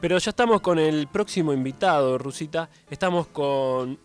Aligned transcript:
Pero 0.00 0.18
ya 0.18 0.30
estamos 0.30 0.60
con 0.60 0.78
el 0.78 1.08
próximo 1.08 1.52
invitado, 1.52 2.18
Rusita. 2.18 2.68
Estamos 2.88 3.26
con 3.28 3.98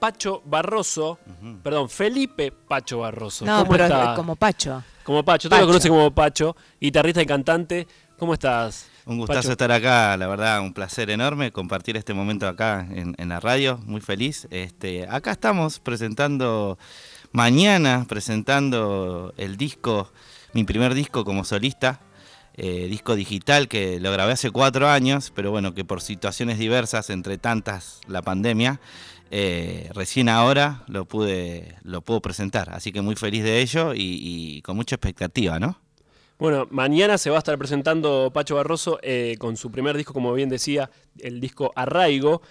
Pacho 0.00 0.42
Barroso, 0.44 1.18
perdón, 1.62 1.88
Felipe 1.88 2.50
Pacho 2.52 2.98
Barroso. 3.00 3.44
No, 3.44 3.58
¿Cómo 3.60 3.70
pero 3.70 3.84
está? 3.84 4.14
como 4.16 4.34
Pacho. 4.34 4.82
Como 5.04 5.22
Pacho, 5.24 5.48
tú 5.48 5.54
lo 5.54 5.60
Pacho. 5.60 5.66
conoces 5.68 5.90
como 5.90 6.10
Pacho, 6.10 6.56
guitarrista 6.80 7.22
y 7.22 7.26
cantante. 7.26 7.86
¿Cómo 8.18 8.34
estás? 8.34 8.88
Un 9.06 9.18
gustazo 9.18 9.40
Pacho? 9.40 9.52
estar 9.52 9.72
acá, 9.72 10.16
la 10.16 10.26
verdad, 10.26 10.60
un 10.60 10.72
placer 10.74 11.10
enorme 11.10 11.52
compartir 11.52 11.96
este 11.96 12.12
momento 12.12 12.46
acá 12.48 12.86
en, 12.90 13.14
en 13.16 13.28
la 13.28 13.38
radio, 13.40 13.78
muy 13.86 14.00
feliz. 14.00 14.48
Este, 14.50 15.06
acá 15.08 15.30
estamos 15.30 15.78
presentando, 15.78 16.76
mañana 17.32 18.04
presentando 18.08 19.32
el 19.36 19.56
disco, 19.56 20.10
mi 20.54 20.64
primer 20.64 20.92
disco 20.94 21.24
como 21.24 21.44
solista, 21.44 22.00
eh, 22.62 22.88
disco 22.88 23.16
digital 23.16 23.68
que 23.68 23.98
lo 24.00 24.12
grabé 24.12 24.32
hace 24.32 24.50
cuatro 24.50 24.86
años, 24.86 25.32
pero 25.34 25.50
bueno, 25.50 25.72
que 25.72 25.82
por 25.82 26.02
situaciones 26.02 26.58
diversas, 26.58 27.08
entre 27.08 27.38
tantas 27.38 28.02
la 28.06 28.20
pandemia, 28.20 28.82
eh, 29.30 29.88
recién 29.94 30.28
ahora 30.28 30.84
lo 30.86 31.06
pude, 31.06 31.76
lo 31.84 32.02
puedo 32.02 32.20
presentar. 32.20 32.68
Así 32.68 32.92
que 32.92 33.00
muy 33.00 33.16
feliz 33.16 33.44
de 33.44 33.62
ello 33.62 33.94
y, 33.94 34.60
con 34.60 34.76
mucha 34.76 34.96
expectativa, 34.96 35.58
¿no? 35.58 35.78
Bueno, 36.38 36.68
mañana 36.70 37.16
se 37.16 37.30
va 37.30 37.36
a 37.36 37.38
estar 37.38 37.56
presentando 37.56 38.30
Pacho 38.30 38.56
Barroso 38.56 38.98
eh, 39.02 39.36
con 39.38 39.56
su 39.56 39.70
primer 39.70 39.96
disco, 39.96 40.12
como 40.12 40.34
bien 40.34 40.50
decía, 40.50 40.90
el 41.18 41.40
disco 41.40 41.72
Arraigo, 41.74 42.42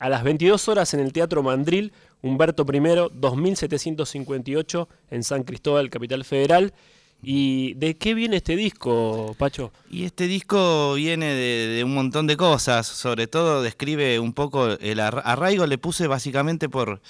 a 0.00 0.08
las 0.08 0.24
22 0.24 0.68
horas 0.68 0.92
en 0.92 0.98
el 0.98 1.12
Teatro 1.12 1.44
Mandril, 1.44 1.92
Humberto 2.20 2.66
I, 2.68 2.80
2758, 3.12 4.88
en 5.12 5.22
San 5.22 5.44
Cristóbal, 5.44 5.88
Capital 5.88 6.24
Federal. 6.24 6.74
¿Y 7.22 7.74
de 7.74 7.96
qué 7.96 8.14
viene 8.14 8.36
este 8.36 8.56
disco, 8.56 9.34
Pacho? 9.38 9.72
Y 9.90 10.04
este 10.04 10.26
disco 10.26 10.94
viene 10.94 11.26
de, 11.34 11.66
de 11.68 11.84
un 11.84 11.92
montón 11.94 12.26
de 12.26 12.36
cosas, 12.36 12.86
sobre 12.86 13.26
todo 13.26 13.62
describe 13.62 14.18
un 14.18 14.32
poco 14.32 14.68
el 14.68 15.00
arra- 15.00 15.22
arraigo, 15.22 15.66
le 15.66 15.76
puse 15.78 16.06
básicamente 16.06 16.68
por, 16.68 17.02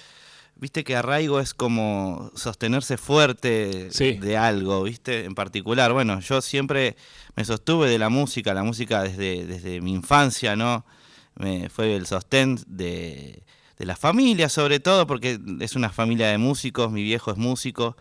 viste 0.56 0.82
que 0.82 0.96
arraigo 0.96 1.38
es 1.40 1.54
como 1.54 2.30
sostenerse 2.34 2.96
fuerte 2.96 3.88
Sí. 3.92 4.14
de 4.14 4.36
algo, 4.36 4.82
viste, 4.82 5.24
en 5.24 5.34
particular. 5.34 5.92
Bueno, 5.92 6.20
yo 6.20 6.40
siempre 6.40 6.96
me 7.36 7.44
sostuve 7.44 7.88
de 7.88 7.98
la 7.98 8.08
música, 8.08 8.52
la 8.52 8.64
música 8.64 9.02
desde, 9.02 9.46
desde 9.46 9.80
mi 9.80 9.92
infancia, 9.92 10.56
¿no? 10.56 10.84
Me, 11.36 11.68
fue 11.70 11.94
el 11.94 12.06
sostén 12.06 12.58
de, 12.66 13.42
de 13.78 13.86
la 13.86 13.94
familia, 13.96 14.48
sobre 14.48 14.80
todo, 14.80 15.06
porque 15.06 15.38
es 15.60 15.76
una 15.76 15.90
familia 15.90 16.28
de 16.28 16.38
músicos, 16.38 16.90
mi 16.90 17.02
viejo 17.02 17.30
es 17.30 17.36
músico, 17.36 17.96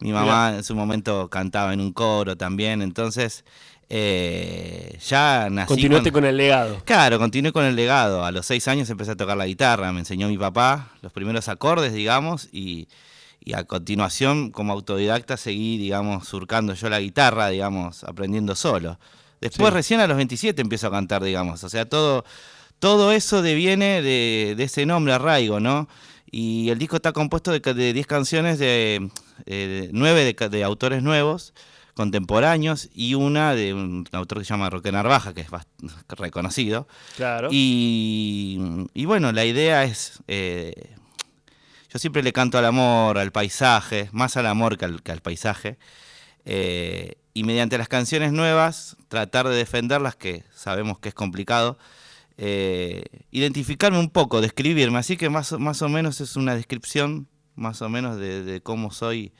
mi 0.00 0.12
mamá 0.12 0.54
en 0.56 0.64
su 0.64 0.74
momento 0.74 1.28
cantaba 1.28 1.72
en 1.72 1.80
un 1.80 1.92
coro 1.92 2.36
también, 2.36 2.82
entonces 2.82 3.44
eh, 3.88 4.98
ya 5.06 5.48
nací 5.50 5.68
Continuaste 5.68 6.12
con 6.12 6.24
el 6.24 6.36
legado. 6.36 6.80
Claro, 6.84 7.18
continué 7.18 7.52
con 7.52 7.64
el 7.64 7.74
legado. 7.76 8.24
A 8.24 8.30
los 8.32 8.46
seis 8.46 8.66
años 8.68 8.88
empecé 8.88 9.12
a 9.12 9.16
tocar 9.16 9.36
la 9.36 9.46
guitarra, 9.46 9.92
me 9.92 10.00
enseñó 10.00 10.28
mi 10.28 10.38
papá 10.38 10.90
los 11.02 11.12
primeros 11.12 11.48
acordes, 11.48 11.92
digamos, 11.92 12.48
y, 12.52 12.88
y 13.40 13.54
a 13.54 13.64
continuación, 13.64 14.50
como 14.52 14.72
autodidacta, 14.72 15.36
seguí, 15.36 15.76
digamos, 15.76 16.28
surcando 16.28 16.74
yo 16.74 16.88
la 16.88 17.00
guitarra, 17.00 17.48
digamos, 17.48 18.04
aprendiendo 18.04 18.54
solo. 18.54 18.98
Después, 19.40 19.70
Sí. 19.70 19.74
recién 19.74 20.00
a 20.00 20.06
los 20.06 20.16
27 20.16 20.60
empiezo 20.62 20.86
a 20.86 20.90
cantar, 20.90 21.22
digamos. 21.24 21.64
O 21.64 21.68
sea, 21.68 21.88
todo, 21.88 22.24
todo 22.78 23.10
eso 23.12 23.42
deviene 23.42 24.02
de, 24.02 24.54
de 24.56 24.64
ese 24.64 24.86
nombre, 24.86 25.14
Arraigo, 25.14 25.60
¿no? 25.60 25.88
Y 26.30 26.70
el 26.70 26.78
disco 26.78 26.96
está 26.96 27.12
compuesto 27.12 27.50
de 27.50 27.60
de 27.60 27.92
10 27.92 28.06
canciones 28.06 28.58
de 28.58 29.10
eh, 29.46 29.90
9 29.92 30.34
de, 30.50 30.64
autores 30.64 31.02
nuevos, 31.02 31.54
contemporáneos, 31.94 32.88
y 32.94 33.14
una 33.14 33.54
de 33.54 33.74
un 33.74 34.06
autor 34.12 34.38
que 34.38 34.44
se 34.44 34.50
llama 34.50 34.70
Roque 34.70 34.92
Narvaja, 34.92 35.34
que 35.34 35.40
es 35.40 35.48
reconocido. 36.08 36.86
Claro. 37.16 37.48
Y, 37.50 38.86
y 38.94 39.04
bueno, 39.06 39.32
la 39.32 39.44
idea 39.44 39.84
es, 39.84 40.20
eh, 40.28 40.94
yo 41.92 41.98
siempre 41.98 42.22
le 42.22 42.32
canto 42.32 42.58
al 42.58 42.64
amor, 42.64 43.18
al 43.18 43.32
paisaje, 43.32 44.08
más 44.12 44.36
al 44.36 44.46
amor 44.46 44.78
que 44.78 44.84
al, 44.84 45.02
que 45.02 45.12
al 45.12 45.20
paisaje, 45.20 45.78
eh, 46.44 47.16
y 47.34 47.44
mediante 47.44 47.78
las 47.78 47.88
canciones 47.88 48.32
nuevas 48.32 48.96
tratar 49.08 49.48
de 49.48 49.56
defenderlas, 49.56 50.16
que 50.16 50.44
sabemos 50.54 50.98
que 50.98 51.08
es 51.08 51.14
complicado, 51.14 51.78
eh, 52.42 53.04
identificarme 53.30 53.98
un 53.98 54.08
poco, 54.08 54.40
describirme, 54.40 54.96
así 54.98 55.18
que 55.18 55.28
más, 55.28 55.52
o- 55.52 55.58
más 55.58 55.82
o 55.82 55.88
menos 55.90 56.22
es 56.22 56.36
una 56.36 56.54
descripción, 56.54 57.28
más 57.54 57.82
o 57.82 57.88
menos 57.90 58.16
de, 58.18 58.42
de 58.42 58.62
cómo 58.62 58.90
soy 58.92 59.32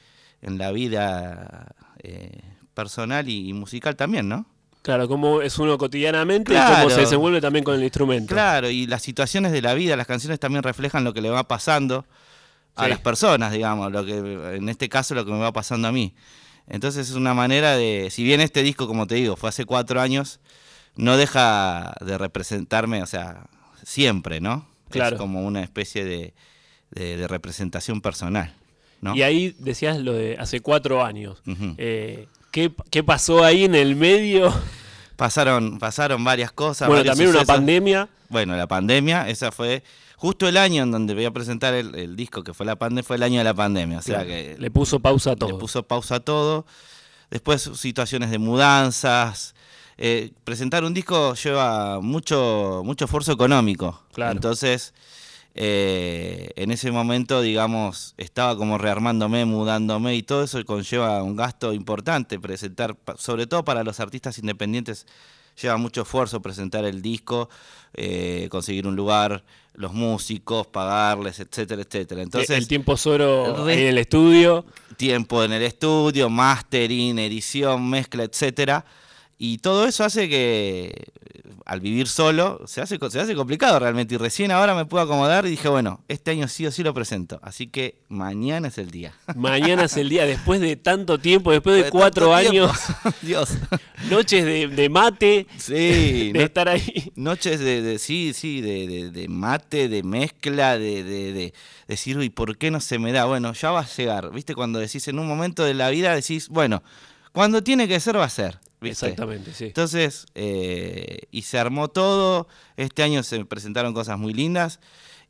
en 0.42 0.58
la 0.58 0.70
vida 0.70 1.74
eh, 2.02 2.42
personal 2.74 3.26
y, 3.28 3.48
y 3.48 3.52
musical 3.54 3.96
también, 3.96 4.28
¿no? 4.28 4.44
Claro, 4.82 5.08
cómo 5.08 5.40
es 5.40 5.58
uno 5.58 5.78
cotidianamente 5.78 6.52
y 6.54 6.56
cómo 6.56 6.90
se 6.90 7.00
desenvuelve 7.00 7.40
también 7.40 7.64
con 7.64 7.74
el 7.74 7.82
instrumento. 7.82 8.34
Claro, 8.34 8.68
y 8.70 8.86
las 8.86 9.00
situaciones 9.02 9.52
de 9.52 9.62
la 9.62 9.72
vida, 9.74 9.96
las 9.96 10.06
canciones 10.06 10.38
también 10.38 10.62
reflejan 10.62 11.02
lo 11.04 11.14
que 11.14 11.20
le 11.22 11.30
va 11.30 11.48
pasando 11.48 12.04
a 12.76 12.84
Sí. 12.84 12.90
las 12.90 13.00
personas, 13.00 13.52
digamos, 13.52 13.90
lo 13.92 14.04
que 14.04 14.16
en 14.56 14.68
este 14.68 14.88
caso 14.90 15.14
lo 15.14 15.24
que 15.24 15.32
me 15.32 15.38
va 15.38 15.52
pasando 15.52 15.88
a 15.88 15.92
mí. 15.92 16.14
Entonces 16.66 17.08
es 17.10 17.14
una 17.16 17.32
manera 17.34 17.76
de, 17.76 18.08
si 18.10 18.24
bien 18.24 18.40
este 18.42 18.62
disco, 18.62 18.86
como 18.86 19.06
te 19.06 19.14
digo, 19.16 19.36
fue 19.36 19.48
hace 19.48 19.64
cuatro 19.64 20.00
años, 20.00 20.38
no 21.00 21.16
deja 21.16 21.94
de 22.00 22.18
representarme, 22.18 23.02
o 23.02 23.06
sea, 23.06 23.46
siempre, 23.84 24.40
¿no? 24.40 24.66
Claro. 24.90 25.16
Es 25.16 25.20
como 25.20 25.42
una 25.42 25.62
especie 25.62 26.04
de, 26.04 26.34
de- 26.90 27.16
de 27.16 27.28
representación 27.28 28.00
personal, 28.00 28.54
¿no? 29.00 29.14
Y 29.16 29.22
ahí 29.22 29.54
decías 29.58 29.98
lo 29.98 30.12
de 30.12 30.36
hace 30.38 30.60
cuatro 30.60 31.04
años. 31.04 31.42
Eh, 31.78 32.26
¿qué, 32.50 32.72
qué 32.90 33.02
pasó 33.02 33.44
ahí 33.44 33.64
en 33.64 33.74
el 33.74 33.96
medio? 33.96 34.52
Pasaron, 35.16 35.78
pasaron 35.78 36.24
varias 36.24 36.50
cosas. 36.50 36.88
bueno, 36.88 37.04
también 37.04 37.28
una 37.28 37.44
pandemia. 37.44 38.08
Bueno, 38.30 38.56
la 38.56 38.66
pandemia, 38.66 39.28
esa 39.28 39.52
fue 39.52 39.82
justo 40.16 40.48
el 40.48 40.56
año 40.56 40.82
en 40.82 40.90
donde 40.90 41.12
voy 41.12 41.26
a 41.26 41.30
presentar 41.30 41.74
el, 41.74 41.94
el 41.94 42.16
disco 42.16 42.42
que 42.42 42.54
fue 42.54 42.64
la 42.64 42.76
pandemia, 42.76 43.02
fue 43.02 43.16
el 43.16 43.22
año 43.24 43.36
de 43.38 43.44
la 43.44 43.52
pandemia. 43.52 43.98
O 43.98 44.02
sea 44.02 44.14
Claro, 44.24 44.28
que 44.30 44.56
le 44.58 44.70
puso 44.70 44.98
pausa 45.00 45.32
a 45.32 45.36
todo. 45.36 45.50
le 45.50 45.56
puso 45.58 45.82
pausa 45.82 46.14
a 46.16 46.20
todo. 46.20 46.64
Después 47.30 47.70
situaciones 47.74 48.30
de 48.30 48.38
mudanzas. 48.38 49.54
Eh, 50.02 50.32
presentar 50.44 50.82
un 50.82 50.94
disco 50.94 51.34
lleva 51.34 52.00
mucho, 52.00 52.80
mucho 52.86 53.04
esfuerzo 53.04 53.32
económico. 53.32 54.02
Claro. 54.14 54.32
Entonces, 54.32 54.94
eh, 55.54 56.52
en 56.56 56.70
ese 56.70 56.90
momento, 56.90 57.42
digamos, 57.42 58.14
estaba 58.16 58.56
como 58.56 58.78
rearmándome, 58.78 59.44
mudándome 59.44 60.16
y 60.16 60.22
todo 60.22 60.44
eso 60.44 60.64
conlleva 60.64 61.22
un 61.22 61.36
gasto 61.36 61.74
importante. 61.74 62.40
Presentar, 62.40 62.96
sobre 63.18 63.46
todo 63.46 63.62
para 63.62 63.84
los 63.84 64.00
artistas 64.00 64.38
independientes, 64.38 65.06
lleva 65.60 65.76
mucho 65.76 66.00
esfuerzo 66.00 66.40
presentar 66.40 66.86
el 66.86 67.02
disco, 67.02 67.50
eh, 67.92 68.48
conseguir 68.50 68.86
un 68.86 68.96
lugar, 68.96 69.44
los 69.74 69.92
músicos, 69.92 70.66
pagarles, 70.66 71.40
etcétera, 71.40 71.82
etcétera. 71.82 72.22
Entonces, 72.22 72.56
el 72.56 72.66
tiempo 72.66 72.96
solo 72.96 73.68
en 73.68 73.78
el 73.78 73.98
estudio. 73.98 74.64
tiempo 74.96 75.44
en 75.44 75.52
el 75.52 75.62
estudio, 75.62 76.30
mastering, 76.30 77.18
edición, 77.18 77.86
mezcla, 77.90 78.22
etcétera. 78.22 78.86
Y 79.42 79.56
todo 79.58 79.86
eso 79.86 80.04
hace 80.04 80.28
que 80.28 80.92
al 81.64 81.80
vivir 81.80 82.08
solo 82.08 82.60
se 82.66 82.82
hace, 82.82 82.98
se 83.08 83.20
hace 83.20 83.34
complicado 83.34 83.78
realmente. 83.78 84.14
Y 84.16 84.18
recién 84.18 84.50
ahora 84.50 84.74
me 84.74 84.84
puedo 84.84 85.02
acomodar 85.02 85.46
y 85.46 85.50
dije, 85.50 85.70
bueno, 85.70 86.04
este 86.08 86.32
año 86.32 86.46
sí 86.46 86.66
o 86.66 86.70
sí 86.70 86.82
lo 86.82 86.92
presento. 86.92 87.40
Así 87.42 87.66
que 87.66 88.02
mañana 88.10 88.68
es 88.68 88.76
el 88.76 88.90
día. 88.90 89.14
Mañana 89.36 89.84
es 89.84 89.96
el 89.96 90.10
día, 90.10 90.26
después 90.26 90.60
de 90.60 90.76
tanto 90.76 91.16
tiempo, 91.18 91.52
después 91.52 91.82
de 91.82 91.90
cuatro 91.90 92.34
años. 92.34 92.70
Dios. 93.22 93.54
noches 94.10 94.44
de, 94.44 94.68
de 94.68 94.88
mate, 94.90 95.46
Sí, 95.56 96.32
de 96.32 96.32
no- 96.34 96.40
estar 96.44 96.68
ahí. 96.68 97.10
Noches 97.16 97.60
de, 97.60 97.80
de- 97.80 97.98
sí, 97.98 98.32
sí, 98.34 98.60
de, 98.60 99.26
mate, 99.30 99.88
de 99.88 100.02
mezcla, 100.02 100.76
de, 100.78 101.02
de, 101.02 101.32
de 101.32 101.54
decir, 101.88 102.18
uy, 102.18 102.28
¿por 102.28 102.58
qué 102.58 102.70
no 102.70 102.80
se 102.80 102.98
me 102.98 103.10
da? 103.12 103.24
Bueno, 103.24 103.54
ya 103.54 103.70
va 103.70 103.80
a 103.80 103.86
llegar, 103.86 104.30
¿viste? 104.32 104.54
Cuando 104.54 104.78
decís 104.80 105.08
en 105.08 105.18
un 105.18 105.26
momento 105.26 105.64
de 105.64 105.72
la 105.72 105.88
vida, 105.88 106.14
decís, 106.14 106.50
bueno, 106.50 106.82
cuando 107.32 107.62
tiene 107.62 107.88
que 107.88 108.00
ser, 108.00 108.18
va 108.18 108.24
a 108.24 108.28
ser, 108.28 108.58
¿viste? 108.80 109.06
Exactamente, 109.06 109.52
sí. 109.52 109.66
Entonces, 109.66 110.26
eh, 110.34 111.20
y 111.30 111.42
se 111.42 111.58
armó 111.58 111.88
todo, 111.88 112.48
este 112.76 113.02
año 113.02 113.22
se 113.22 113.44
presentaron 113.44 113.94
cosas 113.94 114.18
muy 114.18 114.32
lindas 114.32 114.80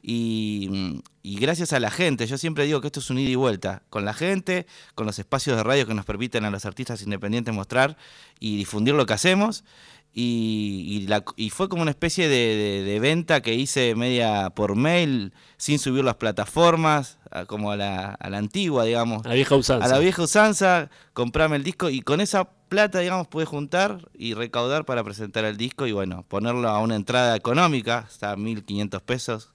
y, 0.02 1.02
y 1.22 1.38
gracias 1.38 1.72
a 1.72 1.80
la 1.80 1.90
gente, 1.90 2.26
yo 2.26 2.38
siempre 2.38 2.64
digo 2.64 2.80
que 2.80 2.86
esto 2.86 3.00
es 3.00 3.10
un 3.10 3.18
ida 3.18 3.30
y 3.30 3.34
vuelta, 3.34 3.82
con 3.90 4.04
la 4.04 4.14
gente, 4.14 4.66
con 4.94 5.06
los 5.06 5.18
espacios 5.18 5.56
de 5.56 5.62
radio 5.62 5.86
que 5.86 5.94
nos 5.94 6.06
permiten 6.06 6.44
a 6.44 6.50
los 6.50 6.64
artistas 6.64 7.02
independientes 7.02 7.54
mostrar 7.54 7.96
y 8.38 8.56
difundir 8.56 8.94
lo 8.94 9.04
que 9.04 9.12
hacemos. 9.12 9.64
Y, 10.12 10.86
y 10.88 11.06
la- 11.06 11.24
y 11.36 11.50
fue 11.50 11.68
como 11.68 11.82
una 11.82 11.92
especie 11.92 12.28
de, 12.28 12.34
de- 12.56 12.82
de 12.82 13.00
venta 13.00 13.40
que 13.42 13.54
hice 13.54 13.94
media 13.94 14.50
por 14.50 14.74
mail, 14.74 15.32
sin 15.56 15.78
subir 15.78 16.02
las 16.04 16.16
plataformas, 16.16 17.18
a- 17.30 17.44
como 17.44 17.70
a 17.70 17.76
la, 17.76 18.14
a 18.14 18.28
la 18.30 18.38
antigua, 18.38 18.84
digamos 18.84 19.24
A 19.24 19.28
la 19.28 19.34
vieja 19.34 19.54
usanza. 19.54 19.84
a 19.84 19.88
la 19.88 19.98
vieja 20.00 20.22
usanza, 20.22 20.90
comprarme 21.12 21.56
el 21.56 21.62
disco 21.62 21.90
y 21.90 22.00
con 22.00 22.20
esa 22.20 22.44
plata, 22.68 22.98
digamos, 22.98 23.28
pude 23.28 23.44
juntar 23.44 24.08
y 24.14 24.34
recaudar 24.34 24.84
para 24.84 25.04
presentar 25.04 25.44
el 25.44 25.56
disco 25.56 25.86
y 25.86 25.92
bueno, 25.92 26.24
ponerlo 26.28 26.68
a 26.68 26.80
una 26.80 26.96
entrada 26.96 27.36
económica, 27.36 28.06
está 28.10 28.32
a 28.32 28.36
1.500 28.36 29.02
pesos, 29.02 29.52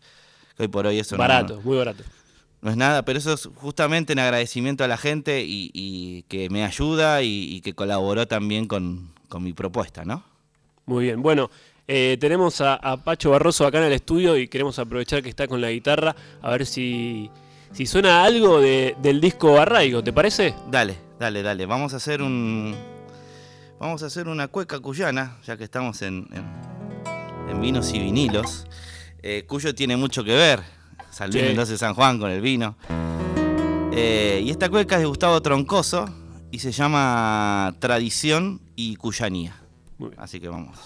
que 0.56 0.64
hoy 0.64 0.70
por 0.70 0.86
hoy 0.88 1.00
eso 1.00 1.16
no- 1.16 1.20
Barato, 1.20 1.62
muy 1.64 1.78
barato. 1.78 2.04
no, 2.62 2.72
es 2.72 2.78
nada, 2.78 3.04
pero 3.04 3.20
eso 3.20 3.34
es 3.34 3.50
justamente 3.56 4.14
en 4.14 4.20
agradecimiento 4.20 4.84
a 4.86 4.88
la 4.88 4.98
gente 4.98 5.44
y, 5.44 5.70
y 5.74 6.24
que 6.24 6.50
me 6.50 6.64
ayuda 6.64 7.22
y, 7.24 7.28
y 7.56 7.62
que 7.62 7.74
colaboró 7.74 8.26
también 8.28 8.68
con, 8.68 9.14
con 9.28 9.44
mi 9.44 9.52
propuesta, 9.54 10.06
¿no? 10.06 10.24
Muy 10.86 11.06
bien. 11.06 11.22
Bueno, 11.22 11.50
Eh, 11.88 12.18
tenemos 12.20 12.62
a, 12.62 12.98
Pacho 13.04 13.30
Barroso 13.30 13.66
acá 13.66 13.78
en 13.78 13.86
el 13.86 13.94
estudio 13.94 14.36
y 14.38 14.48
queremos 14.48 14.80
aprovechar 14.80 15.22
que 15.22 15.30
está 15.30 15.48
con 15.48 15.62
la 15.62 15.70
guitarra 15.70 16.16
a 16.42 16.50
ver 16.50 16.66
si, 16.66 17.30
si 17.72 17.86
suena 17.86 18.24
algo 18.24 18.60
del 18.60 19.22
disco 19.22 19.60
Arraigo, 19.60 20.04
¿te 20.04 20.12
parece? 20.12 20.56
Dale, 20.72 20.98
dale, 21.20 21.44
dale. 21.44 21.66
Vamos 21.68 21.94
a 21.94 21.98
hacer 21.98 22.24
un. 22.24 22.76
Vamos 23.80 24.02
a 24.02 24.08
hacer 24.08 24.28
una 24.28 24.48
cueca 24.48 24.80
cuyana, 24.80 25.38
ya 25.46 25.58
que 25.58 25.66
estamos 25.66 26.02
en, 26.02 26.28
en, 27.50 27.62
vinos 27.62 27.94
y 27.94 28.00
vinilos. 28.00 28.66
Eh, 29.22 29.44
Cuyo 29.46 29.76
tiene 29.76 29.96
mucho 29.96 30.24
que 30.24 30.34
ver. 30.34 30.62
San 31.12 31.30
Luis 31.30 31.44
Mendoza 31.44 31.78
San 31.78 31.94
Juan 31.94 32.18
con 32.20 32.32
el 32.32 32.42
vino. 32.42 32.78
Eh, 33.94 34.42
y 34.44 34.50
esta 34.50 34.70
cueca 34.70 34.96
es 34.96 35.02
de 35.02 35.08
Gustavo 35.08 35.42
Troncoso 35.42 36.06
y 36.52 36.60
se 36.60 36.72
llama 36.72 37.76
Tradición 37.80 38.62
y 38.76 38.96
Cuyanía. 38.96 39.65
Así 40.18 40.40
que 40.40 40.50
vamos. 40.50 40.78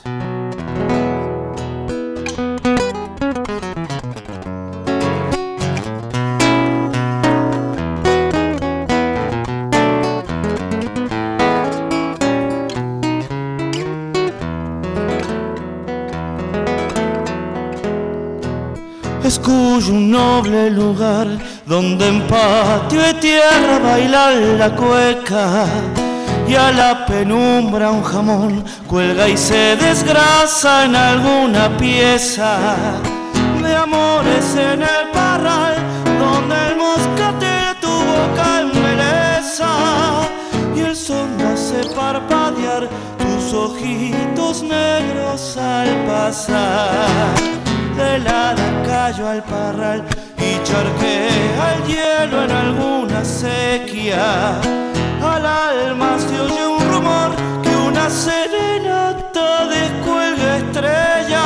Es 19.23 19.37
cuyo 19.39 19.93
un 19.93 20.11
noble 20.11 20.71
lugar 20.71 21.27
donde 21.65 22.07
en 22.07 22.27
patio 22.27 23.09
y 23.09 23.13
tierra 23.15 23.79
bailar 23.79 24.33
la 24.57 24.75
cueca 24.75 25.67
y 26.49 26.55
a 26.55 26.71
la 26.71 27.05
penumbra 27.05 27.91
un 27.91 28.03
jamón 28.03 28.65
cuelga 28.87 29.29
y 29.29 29.37
se 29.37 29.75
desgrasa 29.75 30.85
en 30.85 30.95
alguna 30.95 31.77
pieza 31.77 32.57
de 33.61 33.75
amores 33.75 34.55
en 34.55 34.81
el 34.81 35.11
parral 35.13 35.75
donde 36.19 36.55
el 36.69 36.75
moscate 36.77 37.55
tu 37.79 37.87
boca 37.87 38.61
embeleza 38.61 39.69
y 40.75 40.79
el 40.79 40.95
sol 40.95 41.29
hace 41.53 41.87
parpadear 41.95 42.89
tus 43.19 43.53
ojitos 43.53 44.63
negros 44.63 45.55
al 45.55 45.89
pasar. 46.07 47.35
De 47.95 48.17
la 48.19 48.55
callo 48.87 49.27
al 49.27 49.43
parral 49.43 50.03
y 50.37 50.63
charquea 50.63 51.75
el 51.75 51.83
hielo 51.85 52.43
en 52.43 52.51
alguna 52.51 53.23
sequía 53.23 54.59
al 55.39 55.45
alma 55.45 56.17
se 56.19 56.39
oye 56.39 56.67
un 56.67 56.91
rumor 56.91 57.31
que 57.63 57.75
una 57.75 58.09
serenata 58.09 59.67
descuelga 59.67 60.57
estrella 60.57 61.43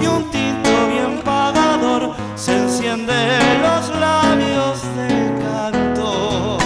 y 0.00 0.06
un 0.06 0.30
tinto 0.30 0.70
bien 0.88 1.20
pagador 1.24 2.14
se 2.34 2.56
enciende 2.56 3.12
en 3.12 3.62
los 3.62 4.00
labios 4.00 4.82
del 4.96 5.38
cantor. 5.44 6.58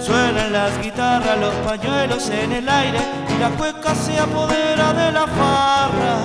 Suenan 0.00 0.52
las 0.52 0.78
guitarras, 0.82 1.38
los 1.38 1.54
pañuelos 1.66 2.28
en 2.30 2.52
el 2.52 2.68
aire 2.68 3.00
y 3.34 3.40
la 3.40 3.50
cueca 3.50 3.94
se 3.94 4.18
apodera 4.18 4.92
de 4.92 5.12
la 5.12 5.26
farra. 5.26 6.16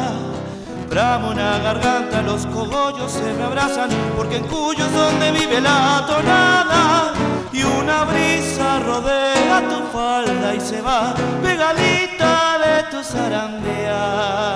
Bramo 0.89 1.31
una 1.31 1.59
garganta, 1.59 2.21
los 2.21 2.45
cogollos 2.47 3.12
se 3.12 3.33
me 3.33 3.44
abrazan, 3.44 3.89
porque 4.15 4.38
en 4.38 4.44
Cuyo 4.44 4.85
es 4.85 4.94
donde 4.94 5.31
vive 5.31 5.59
la 5.59 6.06
tonada 6.07 7.26
y 7.53 7.63
una 7.63 8.03
brisa 8.03 8.79
rodea 8.79 9.63
tu 9.69 9.97
falda 9.97 10.55
y 10.55 10.59
se 10.59 10.81
va 10.81 11.13
pegadita 11.41 12.57
de 12.59 12.83
tu 12.91 13.03
zarandear. 13.03 14.47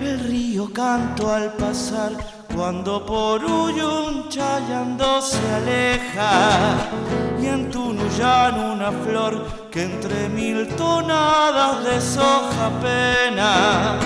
El 0.00 0.20
río 0.20 0.72
canto 0.72 1.32
al 1.32 1.52
pasar 1.54 2.37
cuando 2.58 3.06
por 3.06 3.44
Uyun 3.44 4.28
chayando 4.28 5.22
se 5.22 5.38
aleja 5.54 6.88
y 7.40 7.46
en 7.46 7.70
Tunuyán 7.70 8.58
una 8.58 8.90
flor 8.90 9.46
que 9.70 9.84
entre 9.84 10.28
mil 10.28 10.66
tonadas 10.74 11.84
deshoja 11.84 12.68
pena. 12.82 13.96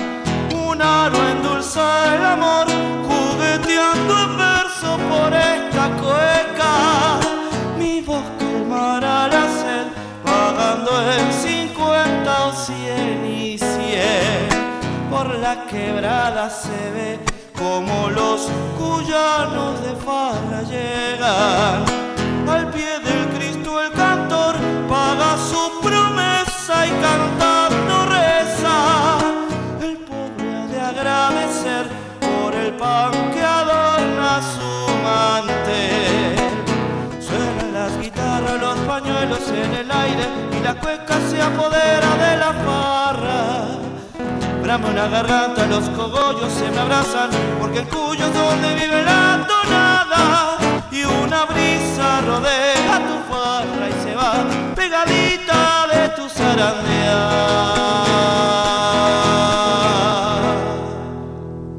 Un 0.68 0.82
aro 0.82 1.16
endulza 1.30 2.14
el 2.14 2.24
amor, 2.26 2.66
jugueteando 3.08 4.12
en 4.24 4.36
verso 4.36 4.98
por 5.10 5.32
esta 5.32 5.84
cueca. 6.02 6.74
Mi 7.78 8.02
voz 8.02 8.26
calmará 8.38 9.28
la 9.28 9.44
sed, 9.60 9.86
pagando 10.22 10.90
en 11.10 11.32
cincuenta 11.32 12.48
o 12.48 12.52
cien 12.52 13.24
y 13.24 13.56
cien. 13.56 14.48
Por 15.10 15.38
la 15.38 15.64
quebrada 15.64 16.50
se 16.50 16.90
ve 16.94 17.31
como 17.62 18.10
los 18.10 18.48
cuyanos 18.76 19.80
de 19.84 19.94
farra 20.04 20.62
llegan. 20.62 21.84
Al 22.48 22.68
pie 22.74 22.98
del 23.08 23.22
Cristo 23.36 23.80
el 23.80 23.92
cantor 23.92 24.56
paga 24.88 25.36
su 25.50 25.62
promesa 25.80 26.86
y 26.86 26.92
cantando 27.06 27.94
reza. 28.18 28.76
El 29.80 29.96
pobre 30.10 30.48
ha 30.56 30.66
de 30.66 30.80
agradecer 30.80 31.84
por 32.20 32.52
el 32.54 32.72
pan 32.74 33.12
que 33.32 33.42
adorna 33.42 34.32
su 34.54 34.72
mantel. 35.06 36.36
Suenan 37.26 37.72
las 37.78 37.92
guitarras, 38.00 38.60
los 38.60 38.78
pañuelos 38.90 39.44
en 39.50 39.72
el 39.82 39.90
aire 39.90 40.26
y 40.56 40.64
la 40.64 40.74
cueca 40.74 41.14
se 41.30 41.40
apodera 41.40 42.10
de 42.24 42.36
la 42.38 42.52
farra 42.64 43.01
Brama 44.72 44.88
una 44.88 45.06
garganta, 45.06 45.66
los 45.66 45.86
cogollos 45.90 46.50
se 46.50 46.70
me 46.70 46.78
abrazan, 46.78 47.28
porque 47.60 47.80
el 47.80 47.88
cuyo 47.88 48.24
es 48.24 48.32
donde 48.32 48.74
vive 48.74 49.02
la 49.02 49.46
tonada. 49.46 50.56
Y 50.90 51.04
una 51.04 51.44
brisa 51.44 52.22
rodea 52.22 52.98
tu 53.06 53.30
farra 53.30 53.88
y 53.90 54.02
se 54.02 54.14
va 54.14 54.32
pegadita 54.74 55.86
de 55.92 56.08
tu 56.16 56.26
zarandea. 56.26 57.18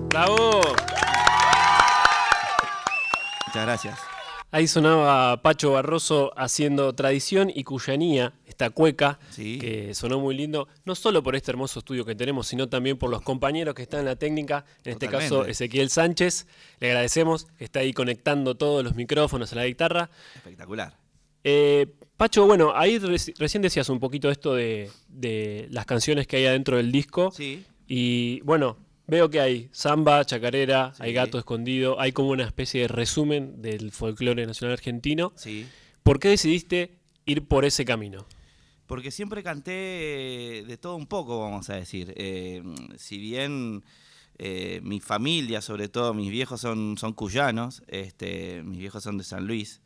¡Bravo! 0.10 0.62
Muchas 3.48 3.66
gracias. 3.66 4.13
Ahí 4.54 4.68
sonaba 4.68 5.42
Pacho 5.42 5.72
Barroso 5.72 6.32
haciendo 6.38 6.94
tradición 6.94 7.52
y 7.52 7.64
cuyanía, 7.64 8.34
esta 8.46 8.70
cueca, 8.70 9.18
que 9.36 9.96
sonó 9.96 10.20
muy 10.20 10.38
lindo, 10.38 10.68
no 10.86 10.94
solo 10.94 11.24
por 11.24 11.36
este 11.36 11.50
hermoso 11.50 11.80
estudio 11.80 12.06
que 12.06 12.14
tenemos, 12.14 12.46
sino 12.46 12.70
también 12.70 13.00
por 13.00 13.10
los 13.10 13.24
compañeros 13.24 13.74
que 13.74 13.82
están 13.82 14.02
en 14.02 14.06
la 14.06 14.16
técnica, 14.16 14.64
en 14.84 14.92
este 14.92 15.08
caso 15.08 15.48
Ezequiel 15.48 15.90
Sánchez. 15.90 16.46
Le 16.80 16.90
agradecemos 16.90 17.48
que 17.58 17.64
está 17.64 17.80
ahí 17.80 17.94
conectando 17.94 18.54
todos 18.54 18.84
los 18.84 18.94
micrófonos 18.94 19.52
a 19.54 19.56
la 19.56 19.66
guitarra. 19.66 20.12
Espectacular. 20.36 20.96
Eh, 21.44 21.88
Pacho, 22.16 22.46
bueno, 22.46 22.74
ahí 22.76 23.00
recién 23.00 23.64
decías 23.64 23.90
un 23.90 24.00
poquito 24.00 24.30
esto 24.30 24.54
de, 24.54 24.92
de, 25.08 25.68
las 25.72 25.88
canciones 25.88 26.28
que 26.28 26.38
hay 26.38 26.46
adentro 26.46 26.78
del 26.78 26.92
disco. 26.92 27.32
Sí. 27.32 27.66
Y 27.88 28.40
bueno, 28.42 28.78
Veo 29.06 29.30
que 29.30 29.42
hay 29.42 29.70
samba, 29.74 30.24
chacarera, 30.26 30.94
hay 31.00 31.14
gato 31.14 31.38
escondido, 31.38 32.00
hay 32.00 32.14
como 32.14 32.30
una 32.30 32.46
especie 32.46 32.82
de 32.82 32.88
resumen 32.88 33.62
del 33.62 33.92
folclore 33.92 34.46
nacional 34.46 34.74
argentino. 34.74 35.34
Sí. 35.36 35.68
¿Por 36.04 36.20
qué 36.20 36.30
decidiste 36.30 36.98
ir 37.26 37.46
por 37.46 37.66
ese 37.66 37.84
camino? 37.84 38.26
Porque 38.88 39.12
siempre 39.12 39.44
canté 39.44 40.64
de 40.68 40.78
todo 40.80 40.96
un 40.96 41.08
poco, 41.08 41.40
vamos 41.40 41.70
a 41.70 41.76
decir. 41.76 42.14
Eh, 42.16 42.64
si 42.98 43.18
bien 43.18 43.84
eh, 44.38 44.82
mi 44.84 45.00
familia, 45.00 45.62
sobre 45.62 45.90
todo 45.90 46.14
mis 46.14 46.32
viejos 46.32 46.62
son, 46.62 46.98
son 46.98 47.14
cuyanos, 47.14 47.84
este, 47.88 48.64
mis 48.64 48.80
viejos 48.80 49.04
son 49.04 49.18
de 49.18 49.24
San 49.24 49.48
Luis, 49.48 49.82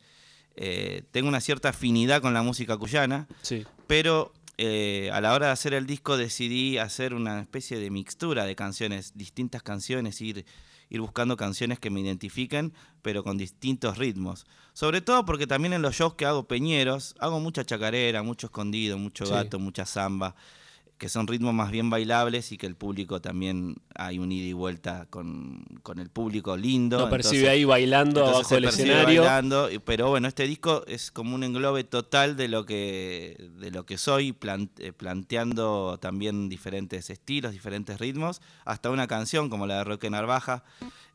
eh, 0.56 1.02
tengo 1.10 1.28
una 1.28 1.40
cierta 1.40 1.68
afinidad 1.68 2.20
con 2.20 2.34
la 2.34 2.42
música 2.42 2.76
cuyana, 2.76 3.28
sí. 3.42 3.64
pero 3.86 4.32
eh, 4.58 5.08
a 5.12 5.20
la 5.20 5.34
hora 5.34 5.46
de 5.46 5.52
hacer 5.52 5.72
el 5.72 5.86
disco 5.86 6.16
decidí 6.16 6.78
hacer 6.78 7.14
una 7.14 7.40
especie 7.40 7.78
de 7.78 7.90
mixtura 7.90 8.44
de 8.44 8.56
canciones, 8.56 9.12
distintas 9.14 9.62
canciones, 9.62 10.20
ir, 10.20 10.46
ir 10.90 11.00
buscando 11.00 11.36
canciones 11.36 11.78
que 11.78 11.90
me 11.90 12.00
identifiquen, 12.00 12.72
pero 13.00 13.22
con 13.22 13.38
distintos 13.38 13.98
ritmos. 13.98 14.46
Sobre 14.72 15.00
todo 15.00 15.24
porque 15.24 15.46
también 15.46 15.74
en 15.74 15.82
los 15.82 15.94
shows 15.94 16.14
que 16.14 16.26
hago 16.26 16.48
peñeros, 16.48 17.14
hago 17.20 17.38
mucha 17.38 17.64
chacarera, 17.64 18.24
mucho 18.24 18.48
escondido, 18.48 18.98
mucho 18.98 19.26
gato, 19.26 19.60
mucha 19.60 19.86
samba. 19.86 20.34
Que 20.98 21.08
son 21.08 21.28
ritmos 21.28 21.54
más 21.54 21.70
bien 21.70 21.90
bailables 21.90 22.50
y 22.50 22.58
que 22.58 22.66
el 22.66 22.74
público 22.74 23.20
también 23.20 23.76
hay 23.94 24.18
un 24.18 24.32
ida 24.32 24.46
y 24.46 24.52
vuelta 24.52 25.06
con, 25.08 25.64
con 25.84 26.00
el 26.00 26.10
público 26.10 26.56
lindo. 26.56 26.98
Lo 26.98 27.08
percibe 27.08 27.48
ahí 27.48 27.64
bailando 27.64 28.26
abajo 28.26 28.56
del 28.56 28.64
escenario. 28.64 29.22
Bailando, 29.22 29.68
pero 29.84 30.08
bueno, 30.08 30.26
este 30.26 30.46
disco 30.48 30.84
es 30.88 31.12
como 31.12 31.36
un 31.36 31.44
englobe 31.44 31.84
total 31.84 32.36
de 32.36 32.48
lo 32.48 32.66
que, 32.66 33.50
de 33.60 33.70
lo 33.70 33.86
que 33.86 33.96
soy, 33.96 34.36
eh, 34.78 34.92
planteando 34.92 35.98
también 36.00 36.48
diferentes 36.48 37.10
estilos, 37.10 37.52
diferentes 37.52 38.00
ritmos, 38.00 38.42
hasta 38.64 38.90
una 38.90 39.06
canción 39.06 39.48
como 39.50 39.68
la 39.68 39.78
de 39.78 39.84
Roque 39.84 40.10
Narvaja. 40.10 40.64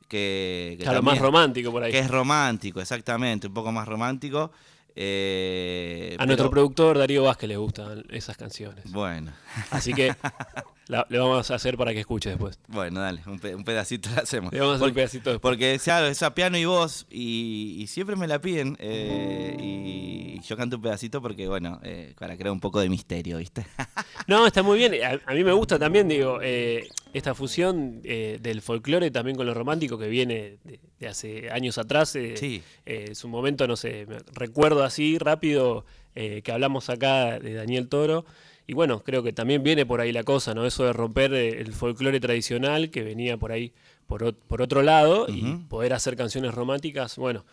Que, 0.08 0.76
que 0.78 0.84
claro, 0.84 1.02
más 1.02 1.18
romántico 1.20 1.72
por 1.72 1.84
ahí. 1.84 1.92
Que 1.92 2.00
es 2.00 2.10
romántico, 2.10 2.80
exactamente, 2.80 3.48
un 3.48 3.54
poco 3.54 3.72
más 3.72 3.88
romántico. 3.88 4.52
Eh, 4.96 6.16
a 6.20 6.26
nuestro 6.26 6.50
productor 6.50 6.98
Darío 6.98 7.24
Vázquez 7.24 7.50
le 7.50 7.58
gustan 7.58 8.04
esas 8.10 8.38
canciones. 8.38 8.92
Bueno. 8.92 9.32
Así 9.72 9.94
que 9.94 10.16
le 11.10 11.18
vamos 11.18 11.50
a 11.50 11.56
hacer 11.56 11.78
para 11.78 11.94
que 11.94 12.02
escuche 12.02 12.30
después. 12.30 12.60
Bueno, 12.68 13.02
dale, 13.02 13.22
un, 13.26 13.40
pedacito 13.40 14.10
le 14.10 14.22
hacemos. 14.22 14.54
Le 14.54 14.60
vamos 14.60 14.74
a 14.74 14.76
hacer 14.78 14.88
un 14.90 14.94
pedacito 14.94 15.30
después. 15.32 15.52
Porque, 15.52 15.80
claro, 15.84 16.08
es 16.08 16.22
a 16.22 16.34
piano 16.36 16.58
y 16.58 16.66
voz 16.66 17.06
y, 17.10 17.86
siempre 17.88 18.16
me 18.16 18.28
la 18.28 18.40
piden. 18.40 18.78
Eh, 18.80 19.56
y 19.60 20.40
yo 20.42 20.56
canto 20.58 20.78
un 20.78 20.82
pedacito 20.82 21.22
porque, 21.22 21.48
bueno, 21.48 21.80
eh, 21.84 22.14
para 22.18 22.38
crear 22.38 22.52
un 22.52 22.60
poco 22.60 22.80
de 22.80 22.90
misterio, 22.90 23.38
¿viste? 23.38 23.66
no, 24.28 24.46
está 24.46 24.64
muy 24.64 24.78
bien. 24.78 24.94
A, 25.26 25.34
mí 25.34 25.44
me 25.44 25.54
gusta 25.54 25.80
también, 25.80 26.08
digo, 26.08 26.40
eh, 26.42 26.88
esta 27.14 27.34
fusión 27.34 28.02
del 28.02 28.62
folclore 28.62 29.12
también 29.12 29.38
con 29.38 29.46
lo 29.46 29.54
romántico 29.54 29.98
que 29.98 30.08
viene 30.08 30.58
de, 30.64 31.08
hace 31.08 31.50
años 31.52 31.78
atrás. 31.78 32.10
sí. 32.10 32.64
es 32.86 33.24
un 33.24 33.32
momento, 33.32 33.68
no 33.68 33.76
sé, 33.76 34.08
recuerdo 34.34 34.84
así 34.84 35.18
rápido 35.18 35.86
que 36.14 36.52
hablamos 36.52 36.90
acá 36.90 37.40
de 37.40 37.54
Daniel 37.54 37.90
Toro. 37.90 38.26
Y 38.66 38.74
bueno, 38.74 39.04
creo 39.04 39.24
que 39.24 39.34
también 39.34 39.62
viene 39.64 39.86
por 39.86 40.00
ahí 40.00 40.12
la 40.12 40.24
cosa, 40.24 40.54
¿no? 40.54 40.66
Eso 40.66 40.86
de 40.86 40.94
romper 40.94 41.34
eh, 41.34 41.62
el 41.62 41.74
folclore 41.74 42.20
tradicional 42.20 42.90
que 42.90 43.04
venía 43.04 43.38
por 43.38 43.52
ahí 43.52 43.74
por, 44.08 44.34
por 44.36 44.62
otro 44.62 44.82
lado 44.82 45.28
y 45.28 45.42
poder 45.70 45.94
hacer 45.94 46.16
canciones 46.16 46.54
románticas, 46.54 47.18
bueno, 47.18 47.46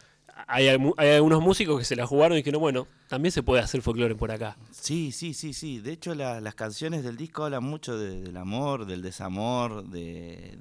hay, 0.46 0.68
hay, 0.68 1.08
algunos 1.10 1.42
músicos 1.42 1.78
que 1.78 1.84
se 1.84 1.96
la 1.96 2.06
jugaron 2.06 2.38
y 2.38 2.42
que 2.42 2.52
no, 2.52 2.58
bueno, 2.58 2.86
también 3.08 3.32
se 3.32 3.42
puede 3.42 3.62
hacer 3.62 3.82
folclore 3.82 4.14
por 4.14 4.30
acá. 4.30 4.56
Sí, 4.70 5.12
sí, 5.12 5.34
sí, 5.34 5.52
sí. 5.52 5.80
De 5.80 5.92
hecho, 5.92 6.14
las 6.14 6.54
canciones 6.54 7.04
del 7.04 7.16
disco 7.16 7.44
hablan 7.44 7.64
mucho 7.64 7.98
del 7.98 8.36
amor, 8.36 8.86
del 8.86 9.02
desamor, 9.02 9.84
de, 9.84 10.56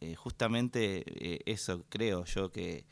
eh, 0.00 0.14
justamente 0.14 1.04
eh, 1.06 1.40
eso 1.46 1.84
creo 1.88 2.24
yo 2.24 2.50
que... 2.50 2.84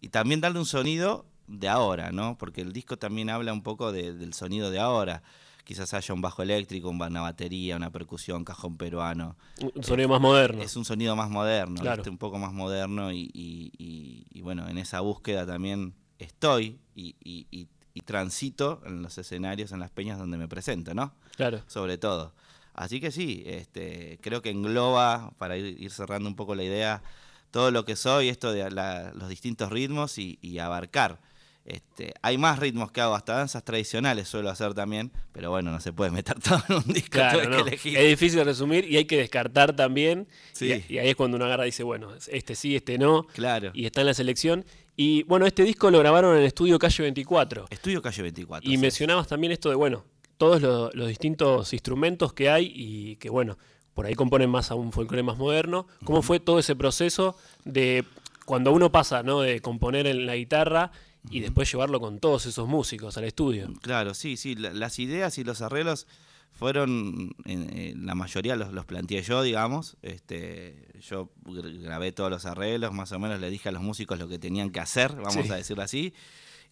Y 0.00 0.08
también 0.08 0.40
darle 0.40 0.58
un 0.58 0.66
sonido 0.66 1.26
de 1.46 1.68
ahora, 1.68 2.12
¿no? 2.12 2.36
Porque 2.36 2.60
el 2.60 2.72
disco 2.72 2.98
también 2.98 3.30
habla 3.30 3.52
un 3.52 3.62
poco 3.62 3.92
del 3.92 4.34
sonido 4.34 4.70
de 4.70 4.78
ahora 4.78 5.22
quizás 5.66 5.92
haya 5.94 6.14
un 6.14 6.22
bajo 6.22 6.42
eléctrico, 6.42 6.88
una 6.88 7.20
batería, 7.20 7.76
una 7.76 7.90
percusión, 7.90 8.44
cajón 8.44 8.76
peruano. 8.76 9.36
Un 9.74 9.82
sonido 9.82 10.08
más 10.08 10.20
moderno. 10.20 10.62
Es 10.62 10.76
un 10.76 10.84
sonido 10.84 11.16
más 11.16 11.28
moderno, 11.28 11.82
un 12.08 12.18
poco 12.18 12.38
más 12.38 12.52
moderno 12.52 13.12
y, 13.12 14.40
bueno, 14.42 14.68
en 14.68 14.78
esa 14.78 15.00
búsqueda 15.00 15.44
también 15.44 15.94
estoy 16.18 16.78
y, 16.94 17.68
transito 18.04 18.80
en 18.86 19.02
los 19.02 19.18
escenarios, 19.18 19.72
en 19.72 19.80
las 19.80 19.90
peñas 19.90 20.18
donde 20.18 20.38
me 20.38 20.46
presento, 20.46 20.94
¿no? 20.94 21.12
Claro. 21.34 21.62
Sobre 21.66 21.98
todo. 21.98 22.32
Así 22.72 23.00
que 23.00 23.10
sí, 23.10 23.42
este, 23.46 24.20
creo 24.22 24.42
que 24.42 24.50
engloba, 24.50 25.32
para 25.38 25.56
ir, 25.56 25.90
cerrando 25.90 26.28
un 26.28 26.36
poco 26.36 26.54
la 26.54 26.62
idea, 26.62 27.02
todo 27.50 27.72
lo 27.72 27.84
que 27.84 27.96
soy, 27.96 28.28
esto 28.28 28.52
de 28.52 28.70
los 28.70 29.28
distintos 29.28 29.72
ritmos 29.72 30.16
y 30.18 30.58
abarcar 30.60 31.18
este, 31.66 32.14
hay 32.22 32.38
más 32.38 32.60
ritmos 32.60 32.92
que 32.92 33.00
hago, 33.00 33.16
hasta 33.16 33.34
danzas 33.34 33.64
tradicionales 33.64 34.28
suelo 34.28 34.50
hacer 34.50 34.72
también, 34.72 35.10
pero 35.32 35.50
bueno, 35.50 35.72
no 35.72 35.80
se 35.80 35.92
puede 35.92 36.12
meter 36.12 36.38
todo 36.40 36.62
en 36.68 36.76
un 36.76 36.92
disco. 36.92 37.18
Es 37.18 38.08
difícil 38.08 38.44
resumir 38.44 38.88
y 38.88 38.96
hay 38.96 39.04
que 39.04 39.16
descartar 39.16 39.74
también. 39.74 40.28
Y, 40.60 40.70
ahí 40.98 41.08
es 41.08 41.16
cuando 41.16 41.36
uno 41.36 41.44
agarra 41.44 41.64
y 41.64 41.70
dice, 41.70 41.82
bueno, 41.82 42.10
este 42.28 42.54
sí, 42.54 42.76
este 42.76 42.98
no. 42.98 43.26
Claro. 43.34 43.72
Y 43.74 43.84
está 43.84 44.02
en 44.02 44.06
la 44.06 44.14
selección. 44.14 44.64
Y 44.94 45.24
bueno, 45.24 45.44
este 45.44 45.64
disco 45.64 45.90
lo 45.90 45.98
grabaron 45.98 46.36
en 46.36 46.42
el 46.42 46.46
estudio 46.46 46.78
Calle 46.78 47.02
24. 47.02 47.66
Estudio 47.68 48.00
Calle 48.00 48.22
24. 48.22 48.70
Y 48.70 48.76
mencionabas 48.78 49.26
también 49.26 49.52
esto 49.52 49.68
de, 49.68 49.74
bueno, 49.74 50.04
todos 50.38 50.62
los, 50.62 51.08
distintos 51.08 51.72
instrumentos 51.72 52.32
que 52.32 52.48
hay 52.48 52.72
y 52.72 53.16
que, 53.16 53.28
bueno, 53.28 53.58
por 53.92 54.06
ahí 54.06 54.14
componen 54.14 54.50
más 54.50 54.70
a 54.70 54.76
un 54.76 54.92
folclore 54.92 55.24
más 55.24 55.36
moderno. 55.36 55.88
¿Cómo 56.04 56.22
fue 56.22 56.38
todo 56.38 56.60
ese 56.60 56.76
proceso 56.76 57.36
de 57.64 58.04
cuando 58.44 58.70
uno 58.70 58.92
pasa, 58.92 59.24
¿no? 59.24 59.40
De 59.40 59.60
componer 59.60 60.06
en 60.06 60.26
la 60.26 60.36
guitarra 60.36 60.92
y 61.30 61.40
después 61.40 61.70
llevarlo 61.70 62.00
con 62.00 62.18
todos 62.18 62.46
esos 62.46 62.68
músicos 62.68 63.16
al 63.16 63.24
estudio. 63.24 63.72
Claro, 63.82 64.14
sí, 64.14 64.36
sí, 64.36 64.54
las 64.54 64.98
ideas 64.98 65.38
y 65.38 65.44
los 65.44 65.60
arreglos 65.62 66.06
fueron, 66.52 67.34
en, 67.44 68.06
la 68.06 68.14
mayoría 68.14 68.56
los, 68.56 68.72
los, 68.72 68.86
planteé 68.86 69.22
yo, 69.22 69.42
digamos, 69.42 69.96
este, 70.02 70.88
yo 71.00 71.30
grabé 71.44 72.12
todos 72.12 72.30
los 72.30 72.46
arreglos, 72.46 72.92
más 72.92 73.12
o 73.12 73.18
menos 73.18 73.40
le 73.40 73.50
dije 73.50 73.68
a 73.68 73.72
los 73.72 73.82
músicos 73.82 74.18
lo 74.18 74.28
que 74.28 74.38
tenían 74.38 74.70
que 74.70 74.80
hacer, 74.80 75.14
vamos 75.16 75.50
a 75.50 75.56
decirlo 75.56 75.82
así, 75.82 76.14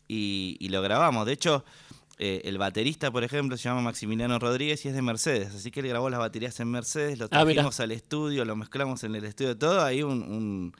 y, 0.08 0.68
lo 0.68 0.80
grabamos. 0.80 1.26
De 1.26 1.32
hecho, 1.32 1.64
eh, 2.18 2.42
el 2.44 2.56
baterista, 2.56 3.10
por 3.10 3.24
ejemplo, 3.24 3.56
se 3.56 3.64
llama 3.64 3.82
Maximiliano 3.82 4.38
Rodríguez 4.38 4.84
y 4.84 4.88
es 4.88 4.94
de 4.94 5.02
Mercedes, 5.02 5.54
así 5.54 5.70
que 5.70 5.80
él 5.80 5.88
grabó 5.88 6.08
las 6.08 6.20
baterías 6.20 6.58
en 6.60 6.70
Mercedes, 6.70 7.18
lo 7.18 7.26
ah, 7.26 7.44
trajimos 7.44 7.78
al 7.80 7.92
estudio, 7.92 8.44
lo 8.44 8.56
mezclamos 8.56 9.04
en 9.04 9.14
el 9.16 9.24
estudio 9.24 9.58
todo, 9.58 9.82
ahí 9.82 10.02
un 10.02 10.72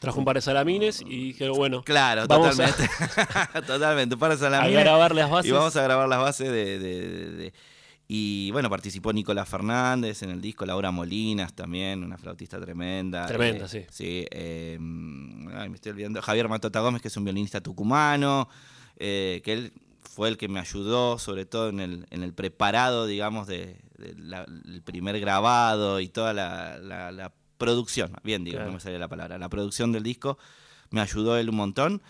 Trajo 0.00 0.18
un 0.18 0.24
par 0.24 0.34
de 0.34 0.40
salamines 0.40 1.02
y 1.02 1.26
dije, 1.26 1.50
bueno. 1.50 1.82
Claro, 1.82 2.26
totalmente. 2.26 2.88
totalmente, 3.66 4.14
un 4.14 4.18
par 4.18 4.30
de 4.30 4.38
salamines. 4.38 4.78
A 4.78 4.80
grabar 4.80 5.14
las 5.14 5.30
bases. 5.30 5.50
Y 5.50 5.52
vamos 5.52 5.76
a 5.76 5.82
grabar 5.82 6.08
las 6.08 6.18
bases 6.18 6.50
de, 6.50 7.52
y 8.08 8.50
bueno, 8.50 8.70
participó 8.70 9.12
Nicolás 9.12 9.46
Fernández 9.46 10.22
en 10.22 10.30
el 10.30 10.40
disco, 10.40 10.64
Laura 10.64 10.90
Molinas 10.90 11.52
también, 11.52 12.02
una 12.02 12.16
flautista 12.16 12.58
tremenda. 12.58 13.26
Tremenda, 13.26 13.66
eh, 13.66 13.68
sí. 13.68 13.84
Sí, 13.90 14.26
eh, 14.30 14.78
ay, 15.54 15.68
me 15.68 15.74
estoy 15.74 15.92
olvidando. 15.92 16.22
Javier 16.22 16.48
Matota 16.48 16.80
Gómez, 16.80 17.02
que 17.02 17.08
es 17.08 17.16
un 17.18 17.24
violinista 17.24 17.60
tucumano, 17.60 18.48
eh, 18.96 19.42
que 19.44 19.52
él 19.52 19.72
fue 20.00 20.28
el 20.28 20.38
que 20.38 20.48
me 20.48 20.60
ayudó, 20.60 21.18
sobre 21.18 21.44
todo 21.44 21.68
en 21.68 21.78
el, 21.78 22.06
en 22.10 22.22
el 22.22 22.32
preparado, 22.32 23.06
digamos, 23.06 23.46
del 23.46 23.76
de, 23.98 24.80
primer 24.82 25.20
grabado 25.20 26.00
y 26.00 26.08
toda 26.08 26.32
la, 26.32 26.78
la 26.78 27.32
producción, 27.60 28.10
bien 28.24 28.42
digo, 28.42 28.58
no 28.58 28.72
me 28.72 28.80
sale 28.80 28.98
la 28.98 29.06
palabra, 29.06 29.38
la 29.38 29.48
producción 29.48 29.92
del 29.92 30.02
disco 30.02 30.36
me 30.90 31.00
ayudó 31.00 31.38
él 31.38 31.48
un 31.48 31.56
montón. 31.56 32.02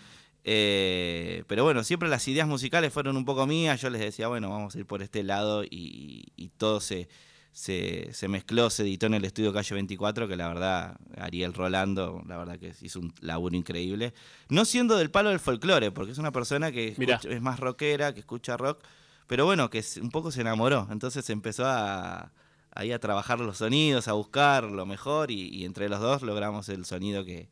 Eh, 0.43 1.43
pero 1.45 1.63
bueno, 1.63 1.83
siempre 1.83 2.09
las 2.09 2.27
ideas 2.27 2.47
musicales 2.47 2.91
fueron 2.91 3.15
un 3.15 3.25
poco 3.25 3.45
mías, 3.45 3.79
yo 3.79 3.91
les 3.91 4.01
decía, 4.01 4.27
bueno, 4.27 4.49
vamos 4.49 4.75
a 4.75 4.79
ir 4.79 4.87
por 4.87 5.03
este 5.03 5.21
lado 5.21 5.63
y, 5.63 6.51
todo 6.57 6.79
se, 6.79 7.07
se, 7.51 8.27
mezcló, 8.27 8.71
se 8.71 8.81
editó 8.81 9.05
en 9.05 9.13
el 9.13 9.25
estudio 9.25 9.53
Calle 9.53 9.75
24, 9.75 10.27
que 10.27 10.35
la 10.35 10.47
verdad, 10.47 10.97
Ariel 11.17 11.53
Rolando, 11.53 12.23
la 12.27 12.37
verdad 12.37 12.57
que 12.57 12.73
hizo 12.81 12.99
un 12.99 13.13
laburo 13.21 13.55
increíble. 13.55 14.13
No 14.49 14.65
siendo 14.65 14.97
del 14.97 15.11
palo 15.11 15.29
del 15.29 15.39
folclore, 15.39 15.91
porque 15.91 16.11
es 16.11 16.17
una 16.17 16.31
persona 16.31 16.71
que 16.71 16.95
es 16.97 17.41
más 17.41 17.59
rockera, 17.59 18.13
que 18.13 18.21
escucha 18.21 18.57
rock, 18.57 18.83
pero 19.27 19.45
bueno, 19.45 19.69
que 19.69 19.83
un 20.01 20.09
poco 20.09 20.31
se 20.31 20.41
enamoró, 20.41 20.87
entonces 20.91 21.29
empezó 21.29 21.65
a, 21.67 22.31
ahí 22.73 22.91
a 22.91 22.99
trabajar 22.99 23.39
los 23.39 23.57
sonidos, 23.57 24.07
a 24.07 24.13
buscar 24.13 24.63
lo 24.63 24.85
mejor 24.85 25.31
y, 25.31 25.65
entre 25.65 25.89
los 25.89 25.99
dos 25.99 26.21
logramos 26.21 26.69
el 26.69 26.85
sonido 26.85 27.25
que, 27.25 27.49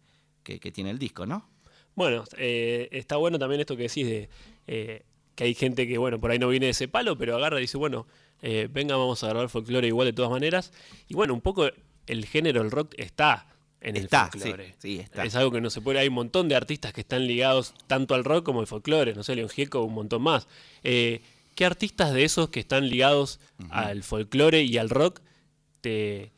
tiene 0.73 0.89
el 0.89 0.97
disco, 0.97 1.27
¿no? 1.27 1.47
Bueno, 1.93 2.23
eh, 2.37 2.89
está 2.91 3.17
bueno 3.17 3.37
también 3.37 3.61
esto 3.61 3.75
que 3.77 3.83
decís 3.83 4.07
de 4.07 4.29
eh, 4.65 5.03
que 5.35 5.43
hay 5.43 5.53
gente 5.53 5.87
que, 5.87 5.97
bueno, 5.97 6.19
por 6.19 6.31
ahí 6.31 6.39
no 6.39 6.47
viene 6.47 6.65
de 6.65 6.71
ese 6.71 6.87
palo, 6.87 7.17
pero 7.17 7.35
agarra 7.35 7.59
y 7.59 7.61
dice, 7.61 7.77
bueno, 7.77 8.07
eh, 8.41 8.67
venga, 8.71 8.95
vamos 8.95 9.23
a 9.23 9.27
grabar 9.27 9.49
folclore 9.49 9.87
igual 9.87 10.07
de 10.07 10.13
todas 10.13 10.31
maneras. 10.31 10.73
Y 11.07 11.13
bueno, 11.13 11.33
un 11.33 11.41
poco 11.41 11.69
el 12.07 12.25
género, 12.25 12.61
el 12.61 12.71
rock 12.71 12.95
está 12.97 13.47
en 13.79 13.95
el 13.95 14.09
folclore. 14.09 14.75
Sí, 14.79 14.99
está. 14.99 15.23
Es 15.23 15.35
algo 15.35 15.51
que 15.51 15.61
no 15.61 15.69
se 15.69 15.81
puede. 15.81 15.99
Hay 15.99 16.07
un 16.07 16.15
montón 16.15 16.49
de 16.49 16.55
artistas 16.55 16.93
que 16.93 17.01
están 17.01 17.27
ligados 17.27 17.73
tanto 17.87 18.15
al 18.15 18.23
rock 18.23 18.43
como 18.43 18.59
al 18.59 18.67
folclore. 18.67 19.13
No 19.13 19.23
sé, 19.23 19.35
León 19.35 19.49
Gieco, 19.49 19.81
un 19.83 19.93
montón 19.93 20.23
más. 20.23 20.47
¿Qué 21.59 21.65
artistas 21.65 22.13
de 22.13 22.23
esos 22.23 22.47
que 22.47 22.61
están 22.61 22.87
ligados 22.87 23.41
al 23.69 24.01
folclore 24.03 24.63
y 24.63 24.77
al 24.77 24.89
rock 24.89 25.19
te, 25.81 26.31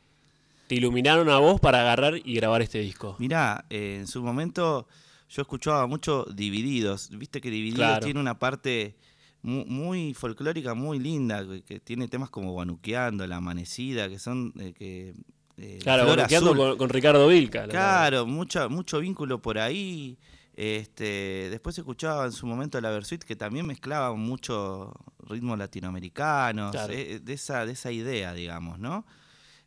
iluminaron 0.67 1.29
a 1.29 1.37
vos 1.37 1.59
para 1.61 1.81
agarrar 1.81 2.15
y 2.25 2.33
grabar 2.33 2.63
este 2.63 2.79
disco? 2.79 3.17
Mirá, 3.19 3.65
eh, 3.69 3.97
en 3.99 4.07
su 4.07 4.23
momento 4.23 4.87
yo 5.29 5.43
escuchaba 5.43 5.85
mucho 5.85 6.25
Divididos. 6.33 7.15
Viste 7.15 7.39
que 7.39 7.51
Divididos 7.51 7.99
tiene 7.99 8.19
una 8.19 8.39
parte 8.39 8.95
muy, 9.43 10.15
folclórica, 10.15 10.73
muy 10.73 10.97
linda, 10.97 11.45
que, 11.67 11.79
tiene 11.79 12.07
temas 12.07 12.31
como 12.31 12.53
Guanuqueando, 12.53 13.27
La 13.27 13.35
Amanecida, 13.35 14.09
que 14.09 14.17
son... 14.17 14.51
Eh, 14.59 14.73
que, 14.73 15.13
eh, 15.57 15.77
claro, 15.83 16.07
Guanuqueando 16.07 16.55
con, 16.55 16.77
con, 16.79 16.89
Ricardo 16.89 17.27
Vilca. 17.27 17.67
Claro, 17.67 18.25
mucho, 18.25 18.67
mucho 18.71 18.99
vínculo 18.99 19.39
por 19.39 19.59
ahí. 19.59 20.17
Este, 20.53 21.47
después 21.49 21.77
escuchaba 21.77 22.25
en 22.25 22.33
su 22.33 22.45
momento 22.45 22.79
la 22.81 22.89
Versuit 22.91 23.23
que 23.23 23.35
también 23.35 23.65
mezclaba 23.65 24.13
mucho 24.15 24.93
ritmos 25.19 25.57
latinoamericanos, 25.57 26.75
eh, 26.89 27.19
de, 27.23 27.33
esa, 27.33 27.65
de 27.65 27.71
esa 27.73 27.91
idea, 27.91 28.33
digamos, 28.33 28.79
¿no? 28.79 29.05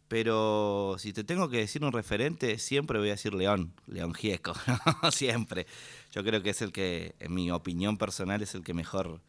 Pero 0.08 0.96
si 0.98 1.12
te 1.12 1.24
tengo 1.24 1.48
que 1.48 1.56
decir 1.56 1.82
un 1.82 1.92
referente, 1.92 2.58
siempre 2.58 2.98
voy 2.98 3.08
a 3.08 3.12
decir 3.12 3.32
León, 3.32 3.72
León 3.86 4.12
Gieco, 4.12 4.54
siempre. 5.10 5.66
Yo 6.12 6.22
creo 6.22 6.42
que 6.42 6.50
es 6.50 6.60
el 6.60 6.72
que, 6.72 7.14
en 7.18 7.32
mi 7.34 7.50
opinión 7.50 7.96
personal, 7.96 8.42
es 8.42 8.54
el 8.54 8.62
que 8.62 8.74
mejor 8.74 9.22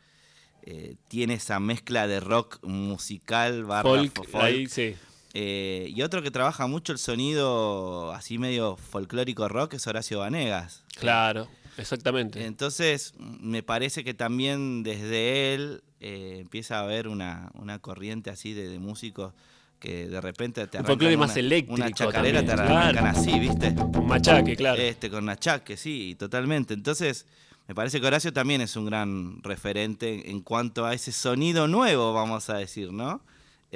eh, 0.63 0.95
tiene 1.07 1.35
esa 1.35 1.59
mezcla 1.59 2.07
de 2.07 2.19
rock 2.19 2.59
musical 2.63 3.63
barra 3.63 3.89
Folk, 3.89 4.29
folk. 4.29 4.43
ahí 4.43 4.67
sí. 4.67 4.95
Eh, 5.37 5.91
y 5.93 6.01
otro 6.01 6.21
que 6.21 6.31
trabaja 6.31 6.65
mucho 6.65 6.93
el 6.93 6.97
sonido 6.97 8.13
así 8.13 8.37
medio 8.37 8.77
folclórico 8.77 9.49
rock 9.49 9.73
es 9.73 9.85
Horacio 9.85 10.19
Vanegas. 10.19 10.85
Claro, 10.97 11.49
exactamente. 11.77 12.45
Entonces, 12.45 13.13
me 13.19 13.61
parece 13.61 14.05
que 14.05 14.13
también 14.13 14.81
desde 14.81 15.53
él 15.53 15.83
eh, 15.99 16.37
empieza 16.39 16.79
a 16.79 16.83
haber 16.83 17.09
una, 17.09 17.51
una 17.55 17.79
corriente 17.79 18.29
así 18.29 18.53
de, 18.53 18.69
de 18.69 18.79
músicos 18.79 19.33
que 19.77 20.07
de 20.07 20.21
repente 20.21 20.65
te 20.67 20.77
Un 20.77 20.85
arrancan 20.85 20.85
folclore 20.85 21.17
más 21.17 21.35
eléctrico 21.35 21.73
una 21.73 21.91
chacarera, 21.91 22.39
también, 22.39 22.55
te 22.55 22.61
arrancan 22.63 23.03
claro. 23.03 23.19
así, 23.19 23.37
¿viste? 23.37 23.75
Un 23.77 24.07
machaque, 24.07 24.55
claro. 24.55 24.81
Este, 24.81 25.09
con 25.09 25.27
achaque, 25.27 25.75
sí, 25.75 26.15
totalmente. 26.17 26.73
Entonces, 26.73 27.25
me 27.67 27.75
parece 27.75 27.99
que 27.99 28.07
Horacio 28.07 28.31
también 28.31 28.61
es 28.61 28.77
un 28.77 28.85
gran 28.85 29.43
referente 29.43 30.31
en 30.31 30.39
cuanto 30.39 30.85
a 30.85 30.93
ese 30.93 31.11
sonido 31.11 31.67
nuevo, 31.67 32.13
vamos 32.13 32.49
a 32.49 32.55
decir, 32.55 32.93
¿no? 32.93 33.21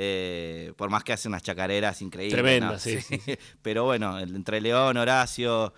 Eh, 0.02 0.72
por 0.78 0.90
más 0.90 1.04
que 1.04 1.12
hace 1.12 1.28
unas 1.28 1.44
chacareras 1.44 2.02
increíbles. 2.02 2.34
Tremenda, 2.34 2.72
¿no? 2.72 2.80
sí, 2.80 3.02
sí, 3.02 3.20
Pero 3.62 3.84
bueno, 3.84 4.18
entre 4.18 4.62
León, 4.62 4.96
Horacio, 4.96 5.74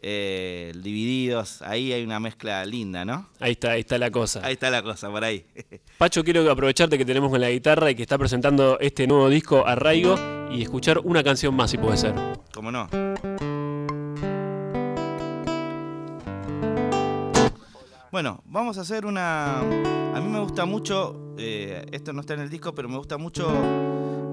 eh, 0.00 0.72
Divididos, 0.74 1.60
ahí 1.60 1.92
hay 1.92 2.02
una 2.02 2.18
mezcla 2.18 2.64
linda, 2.64 3.04
¿no? 3.04 3.28
Ahí 3.38 3.52
está, 3.52 3.72
ahí 3.72 3.80
está 3.80 3.98
la 3.98 4.10
cosa. 4.10 4.40
Ahí 4.42 4.54
está 4.54 4.70
la 4.70 4.82
cosa, 4.82 5.10
por 5.10 5.22
ahí. 5.22 5.44
Pacho, 5.98 6.24
quiero 6.24 6.50
aprovecharte 6.50 6.96
que 6.96 7.04
tenemos 7.04 7.30
con 7.30 7.38
la 7.38 7.50
guitarra 7.50 7.90
y 7.90 7.94
que 7.94 8.00
está 8.00 8.16
presentando 8.16 8.78
este 8.80 9.06
nuevo 9.06 9.28
disco 9.28 9.66
Arraigo 9.66 10.18
y 10.50 10.62
escuchar 10.62 11.00
una 11.00 11.22
canción 11.22 11.54
más, 11.54 11.70
si 11.70 11.76
puede 11.76 11.98
ser. 11.98 12.14
¿Cómo 12.54 12.72
no? 12.72 12.88
Bueno, 18.10 18.42
vamos 18.46 18.78
a 18.78 18.80
hacer 18.80 19.04
una... 19.04 19.58
A 19.58 20.20
mí 20.22 20.28
me 20.30 20.40
gusta 20.40 20.64
mucho, 20.64 21.25
eh, 21.38 21.86
esto 21.92 22.12
no 22.12 22.20
está 22.20 22.34
en 22.34 22.40
el 22.40 22.50
disco, 22.50 22.74
pero 22.74 22.88
me 22.88 22.96
gusta 22.96 23.16
mucho 23.18 23.46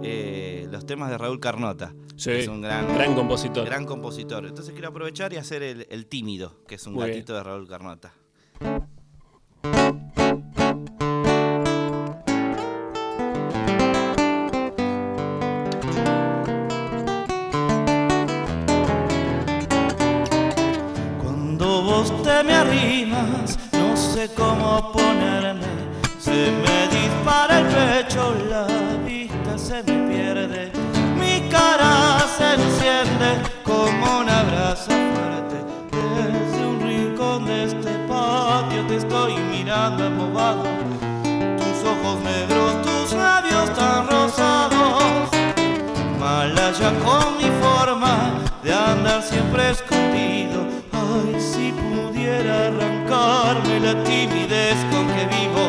eh, 0.04 0.68
los 0.72 0.86
temas 0.86 1.10
de 1.10 1.18
Raúl 1.18 1.40
Carnota. 1.40 1.94
Sí, 2.16 2.30
que 2.32 2.40
es 2.42 2.48
un 2.48 2.62
gran, 2.62 2.94
gran 2.94 3.16
compositor. 3.16 3.66
gran 3.66 3.86
compositor. 3.86 4.46
Entonces 4.46 4.74
quiero 4.74 4.90
aprovechar 4.90 5.34
y 5.34 5.38
hacer 5.38 5.64
el, 5.64 5.88
el 5.90 6.06
tímido, 6.08 6.58
que 6.68 6.76
es 6.76 6.86
un 6.88 6.94
Muy 6.94 7.06
bien. 7.06 7.18
gatito 7.18 7.34
de 7.36 7.44
Raúl 7.44 7.68
Carnota. 7.68 8.14
Te 38.88 38.98
estoy 38.98 39.36
mirando 39.52 40.06
embobado. 40.06 40.64
Tus 41.24 41.90
ojos 41.90 42.20
negros, 42.24 42.82
tus 42.82 43.14
labios 43.14 43.74
tan 43.74 44.08
rosados 44.08 45.30
malaya 46.24 46.92
con 47.06 47.38
mi 47.38 47.50
forma 47.62 48.40
de 48.64 48.74
andar 48.74 49.22
siempre 49.22 49.72
escondido. 49.72 50.60
Ay, 50.92 51.40
si 51.40 51.72
pudiera 51.72 52.68
arrancarme 52.68 53.80
la 53.80 54.04
timidez 54.04 54.78
con 54.92 55.06
que 55.14 55.26
vivo, 55.38 55.64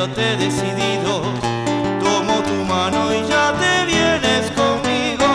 sonriéndote 0.00 0.36
decidido. 0.36 1.20
Tomo 2.00 2.42
tu 2.42 2.54
mano 2.64 3.12
y 3.14 3.26
ya 3.26 3.52
te 3.58 3.84
vienes 3.86 4.50
conmigo. 4.52 5.26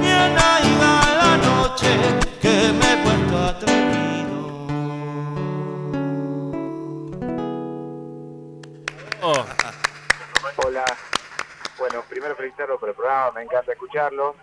Bien 0.00 0.36
va 0.80 1.00
la 1.22 1.36
noche 1.36 1.88
que 2.40 2.72
me 2.72 2.92
he 2.92 2.96
puesto 3.04 3.36
atrevido. 3.38 4.38
Oh, 9.22 9.44
Hola. 10.64 10.84
Bueno, 11.78 12.02
primero 12.08 12.34
felicitarlo 12.36 12.78
por 12.78 12.88
el 12.88 12.94
programa, 12.94 13.32
me 13.32 13.42
encanta 13.42 13.72
escucharlo. 13.72 14.36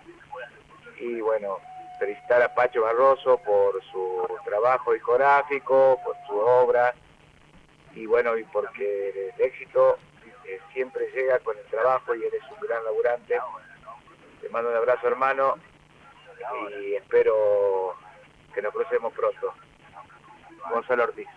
Y 1.00 1.20
bueno, 1.20 1.58
felicitar 2.00 2.42
a 2.44 2.54
Pacho 2.54 2.84
Barroso 2.84 3.38
por 3.40 3.84
su 3.92 4.28
trabajo 4.46 4.94
discográfico, 4.94 6.00
por 6.04 6.16
su 6.28 6.38
obra. 6.38 6.94
Y 7.96 8.06
bueno, 8.06 8.38
y 8.38 8.44
porque 8.46 9.32
el 9.38 9.46
éxito 9.46 9.98
eh, 10.46 10.60
siempre 10.74 11.10
llega 11.14 11.40
con 11.40 11.58
el 11.58 11.66
trabajo 11.66 12.16
y 12.16 12.24
él 12.24 12.32
es 12.34 12.44
un 12.52 12.68
gran 12.68 12.84
laburante. 12.84 13.36
Te 14.42 14.50
mando 14.50 14.70
un 14.70 14.76
abrazo 14.76 15.08
hermano 15.08 15.56
y 16.82 16.96
espero 16.96 17.96
que 18.54 18.62
nos 18.62 18.74
crucemos 18.74 19.14
pronto. 19.14 19.54
Gonzalo 20.72 21.04
Ortiz. 21.04 21.28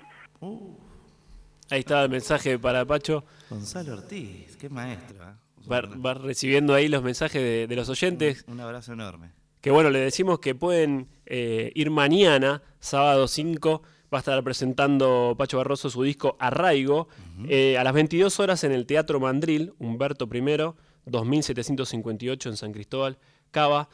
ahí 1.71 1.81
está 1.81 2.03
el 2.03 2.11
mensaje 2.11 2.59
para 2.59 2.85
Pacho. 2.85 3.25
Gonzalo 3.51 3.95
Ortiz, 3.95 4.57
qué 4.57 4.69
maestro. 4.69 5.23
¿eh? 5.23 5.35
Va, 5.71 5.81
va 5.83 6.15
recibiendo 6.15 6.75
ahí 6.75 6.89
los 6.89 7.03
mensajes 7.03 7.43
de, 7.43 7.67
de 7.67 7.77
los 7.77 7.89
oyentes. 7.89 8.45
Un 8.49 8.61
abrazo 8.61 8.93
enorme. 8.93 9.33
Que 9.61 9.71
bueno, 9.73 9.91
le 9.91 9.99
decimos 9.99 10.39
que 10.39 10.55
pueden 10.55 11.09
eh, 11.27 11.73
ir 11.75 11.91
mañana, 11.91 12.63
sábado 12.79 13.27
5, 13.27 13.83
va 14.13 14.19
a 14.19 14.21
estar 14.21 14.43
presentando 14.45 15.35
Pacho 15.37 15.59
Barroso 15.59 15.91
su 15.91 16.03
disco 16.03 16.37
Arraigo, 16.39 17.09
eh, 17.49 17.77
a 17.79 17.85
las 17.85 17.93
22 17.93 18.39
horas 18.41 18.63
en 18.65 18.73
el 18.73 18.87
Teatro 18.87 19.19
Mandril, 19.21 19.75
Humberto 19.79 20.29
I, 20.33 20.75
2758 21.07 22.49
en 22.49 22.57
San 22.57 22.73
Cristóbal, 22.73 23.19
Cava. 23.51 23.89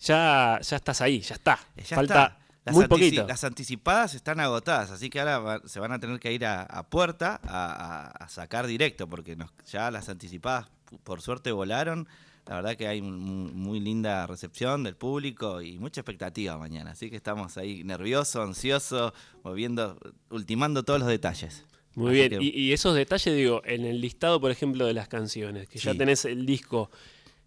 Ya, 0.00 0.58
ya 0.62 0.76
estás 0.76 1.00
ahí, 1.00 1.20
ya 1.20 1.34
está. 1.34 1.58
Eh, 1.76 1.82
ya 1.82 1.96
Falta 1.96 2.14
está. 2.24 2.38
Las 2.64 2.74
muy 2.74 2.86
poquito. 2.86 3.26
Las 3.26 3.44
anticipadas 3.44 4.14
están 4.14 4.40
agotadas, 4.40 4.90
así 4.90 5.08
que 5.08 5.20
ahora 5.20 5.38
va- 5.38 5.62
se 5.64 5.80
van 5.80 5.90
a 5.92 5.98
tener 5.98 6.20
que 6.20 6.32
ir 6.32 6.44
a, 6.44 6.62
a 6.62 6.82
puerta 6.88 7.40
a, 7.44 7.72
a- 7.72 8.06
a 8.24 8.28
sacar 8.28 8.66
directo, 8.66 9.08
porque 9.08 9.36
nos- 9.36 9.50
ya 9.70 9.90
las 9.90 10.08
anticipadas, 10.08 10.66
por 11.02 11.22
suerte, 11.22 11.50
volaron. 11.50 12.06
La 12.48 12.56
verdad 12.56 12.76
que 12.76 12.88
hay 12.88 13.02
muy 13.02 13.78
linda 13.78 14.26
recepción 14.26 14.82
del 14.82 14.96
público 14.96 15.60
y 15.60 15.78
mucha 15.78 16.00
expectativa 16.00 16.56
mañana. 16.56 16.92
Así 16.92 17.10
que 17.10 17.16
estamos 17.16 17.58
ahí 17.58 17.84
nerviosos, 17.84 18.36
ansiosos, 18.36 19.12
moviendo, 19.44 19.98
ultimando 20.30 20.82
todos 20.82 20.98
los 21.00 21.08
detalles. 21.10 21.66
Muy 21.94 22.10
Así 22.20 22.28
bien. 22.28 22.40
que- 22.40 22.46
Y, 22.46 22.50
y 22.68 22.72
esos 22.72 22.94
detalles, 22.94 23.36
digo, 23.36 23.60
en 23.66 23.84
el 23.84 24.00
listado, 24.00 24.40
por 24.40 24.50
ejemplo, 24.50 24.86
de 24.86 24.94
las 24.94 25.08
canciones, 25.08 25.68
que 25.68 25.78
ya 25.78 25.94
tenés 25.94 26.24
el 26.24 26.46
disco, 26.46 26.90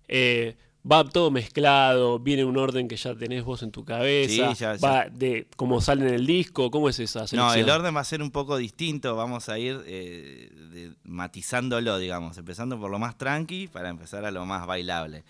eh, 0.08 0.56
va 0.90 1.04
todo 1.08 1.30
mezclado, 1.32 2.20
viene 2.20 2.44
un 2.46 2.58
orden 2.58 2.88
que 2.88 2.96
ya 2.96 3.14
tenés 3.16 3.44
vos 3.44 3.62
en 3.64 3.72
tu 3.72 3.84
cabeza, 3.86 4.54
Sí, 4.54 4.60
ya- 4.60 4.76
ya. 4.76 4.88
va 4.88 5.10
de 5.10 5.48
cómo 5.56 5.80
sale 5.82 6.08
en 6.08 6.14
el 6.16 6.26
disco, 6.26 6.72
¿cómo 6.72 6.90
es 6.90 7.00
esa 7.00 7.26
No, 7.34 7.54
el 7.54 7.70
orden 7.70 7.96
va 7.96 8.00
a 8.02 8.04
ser 8.06 8.22
un 8.22 8.32
poco 8.32 8.58
distinto, 8.58 9.16
vamos 9.16 9.48
a 9.50 9.60
ir 9.60 9.80
eh, 9.86 10.50
de- 10.72 10.94
matizándolo, 11.04 11.98
digamos, 12.00 12.38
empezando 12.38 12.80
por 12.80 12.90
lo 12.92 13.00
más 13.00 13.18
tranqui 13.18 13.68
para 13.68 13.90
empezar 13.90 14.26
a 14.26 14.32
lo 14.32 14.46
más 14.46 14.66
bailable. 14.66 15.24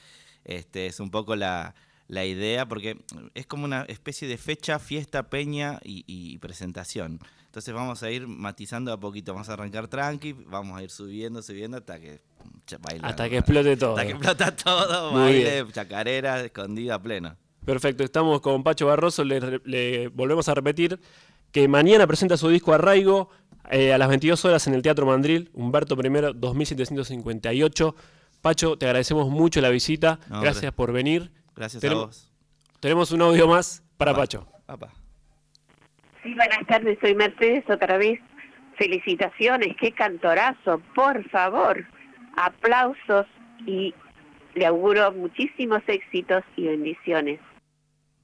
Este 0.45 0.87
es 0.87 0.99
un 0.99 1.11
poco 1.11 1.35
la, 1.35 1.75
la 2.07 2.25
idea, 2.25 2.67
porque 2.67 2.97
es 3.35 3.45
como 3.45 3.65
una 3.65 3.83
especie 3.83 4.27
de 4.27 4.37
fecha, 4.37 4.79
fiesta, 4.79 5.29
peña 5.29 5.79
y, 5.83 6.03
y 6.07 6.37
presentación. 6.39 7.19
Entonces 7.45 7.73
vamos 7.73 8.01
a 8.01 8.09
ir 8.09 8.27
matizando 8.27 8.93
a 8.93 8.99
poquito, 8.99 9.33
vamos 9.33 9.49
a 9.49 9.53
arrancar 9.53 9.87
tranqui, 9.89 10.31
vamos 10.33 10.79
a 10.79 10.83
ir 10.83 10.89
subiendo, 10.89 11.41
subiendo 11.41 11.77
hasta 11.77 11.99
que 11.99 12.21
Hasta 13.01 13.29
que 13.29 13.37
explote 13.37 13.77
todo. 13.77 13.91
Hasta 13.91 14.05
que 14.05 14.11
explota 14.11 14.55
todo, 14.63 15.11
Muy 15.11 15.21
baile, 15.21 15.65
chacarera, 15.71 16.41
escondida 16.41 16.95
a 16.95 17.01
pleno. 17.01 17.35
Perfecto, 17.65 18.03
estamos 18.03 18.41
con 18.41 18.63
Pacho 18.63 18.87
Barroso, 18.87 19.23
le, 19.23 20.07
volvemos 20.09 20.49
a 20.49 20.53
repetir 20.55 20.99
que 21.51 21.67
mañana 21.67 22.07
presenta 22.07 22.35
su 22.37 22.49
disco 22.49 22.73
Arraigo 22.73 23.29
eh, 23.69 23.93
a 23.93 23.97
las 23.97 24.09
22 24.09 24.43
horas 24.45 24.65
en 24.67 24.73
el 24.73 24.81
Teatro 24.81 25.05
Mandril, 25.05 25.49
Humberto 25.53 25.95
I, 25.95 26.33
2758. 26.33 27.95
Pacho, 28.41 28.77
te 28.77 28.85
agradecemos 28.87 29.29
mucho 29.29 29.61
la 29.61 29.69
visita, 29.69 30.19
No, 30.27 30.41
gracias 30.41 30.71
gra- 30.71 30.75
por 30.75 30.91
venir. 30.91 31.31
Gracias 31.55 31.81
Tenemos- 31.81 32.03
a 32.03 32.07
vos. 32.07 32.27
Tenemos 32.79 33.11
un 33.11 33.21
audio 33.21 33.47
más 33.47 33.83
para 33.97 34.15
Pacho. 34.15 34.47
apa. 34.65 34.89
Sí, 36.23 36.33
buenas 36.33 36.65
tardes, 36.67 36.97
soy 36.99 37.13
Mercedes 37.13 37.63
otra 37.69 37.97
vez. 37.97 38.19
Felicitaciones, 38.77 39.75
qué 39.79 39.91
cantorazo, 39.91 40.81
por 40.95 41.23
favor. 41.29 41.85
Aplausos 42.35 43.25
y 43.65 43.93
le 44.55 44.65
auguro 44.65 45.11
muchísimos 45.11 45.81
éxitos 45.87 46.43
y 46.57 46.67
bendiciones. 46.67 47.39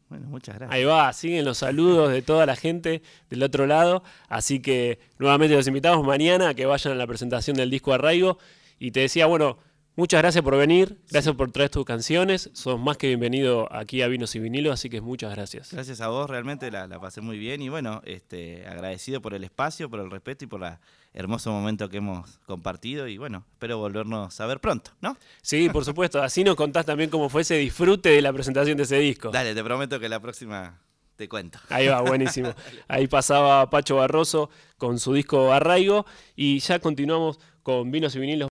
Bueno, 0.09 0.27
muchas 0.27 0.55
gracias. 0.55 0.73
Ahí 0.73 0.85
va, 0.85 1.11
siguen 1.11 1.43
los 1.43 1.57
saludos 1.57 2.11
de 2.11 2.21
toda 2.21 2.45
la 2.45 2.55
gente 2.55 3.01
del 3.29 3.43
otro 3.43 3.67
lado. 3.67 4.03
Así 4.29 4.61
que 4.61 4.99
nuevamente 5.19 5.55
los 5.55 5.67
invitamos 5.67 6.05
mañana 6.05 6.49
a 6.49 6.53
que 6.53 6.65
vayan 6.65 6.93
a 6.93 6.95
la 6.95 7.07
presentación 7.07 7.57
del 7.57 7.69
disco 7.69 7.93
Arraigo. 7.93 8.37
Y 8.79 8.91
te 8.91 9.01
decía, 9.01 9.25
bueno, 9.25 9.57
muchas 9.97 10.21
gracias 10.21 10.41
por 10.43 10.55
venir, 10.55 11.01
gracias 11.09 11.35
por 11.35 11.51
traer 11.51 11.69
tus 11.69 11.83
canciones. 11.83 12.49
Sos 12.53 12.79
más 12.79 12.95
que 12.95 13.07
bienvenido 13.07 13.67
aquí 13.73 14.01
a 14.01 14.07
Vinos 14.07 14.33
y 14.35 14.39
Vinilos, 14.39 14.73
así 14.73 14.89
que 14.89 15.01
muchas 15.01 15.35
gracias. 15.35 15.73
Gracias 15.73 15.99
a 15.99 16.07
vos, 16.07 16.29
realmente 16.29 16.71
la, 16.71 16.87
la 16.87 17.01
pasé 17.01 17.19
muy 17.19 17.37
bien 17.37 17.61
y 17.61 17.67
bueno, 17.67 18.01
este, 18.05 18.65
agradecido 18.65 19.21
por 19.21 19.33
el 19.33 19.43
espacio, 19.43 19.89
por 19.89 19.99
el 19.99 20.09
respeto 20.09 20.45
y 20.45 20.47
por 20.47 20.63
el 20.63 20.73
hermoso 21.13 21.51
momento 21.51 21.89
que 21.89 21.97
hemos 21.97 22.37
compartido 22.45 23.07
y 23.07 23.17
bueno, 23.17 23.43
espero 23.53 23.79
volvernos 23.79 24.39
a 24.39 24.45
ver 24.45 24.59
pronto, 24.59 24.91
¿no? 25.01 25.17
Sí, 25.41 25.67
por 25.69 25.83
supuesto. 25.85 26.21
Así 26.21 26.43
nos 26.43 26.55
contás 26.55 26.85
también 26.85 27.09
cómo 27.09 27.27
fue 27.27 27.41
ese 27.41 27.55
disfrute 27.55 28.09
de 28.09 28.21
la 28.21 28.31
presentación 28.31 28.77
de 28.77 28.83
ese 28.83 28.99
disco. 28.99 29.31
Dale, 29.31 29.53
te 29.53 29.63
prometo 29.63 29.99
que 29.99 30.07
la 30.07 30.19
próxima 30.19 30.79
te 31.17 31.27
cuento. 31.27 31.59
Ahí 31.69 31.87
va, 31.87 31.99
buenísimo. 32.01 32.53
Ahí 32.87 33.07
pasaba 33.07 33.69
Pacho 33.69 33.95
Barroso 33.95 34.49
con 34.77 34.99
su 34.99 35.13
disco 35.13 35.51
Arraigo 35.51 36.05
y 36.35 36.59
ya 36.59 36.79
continuamos 36.79 37.39
con 37.63 37.91
Vinos 37.91 38.15
y 38.15 38.19
Vinilos. 38.19 38.45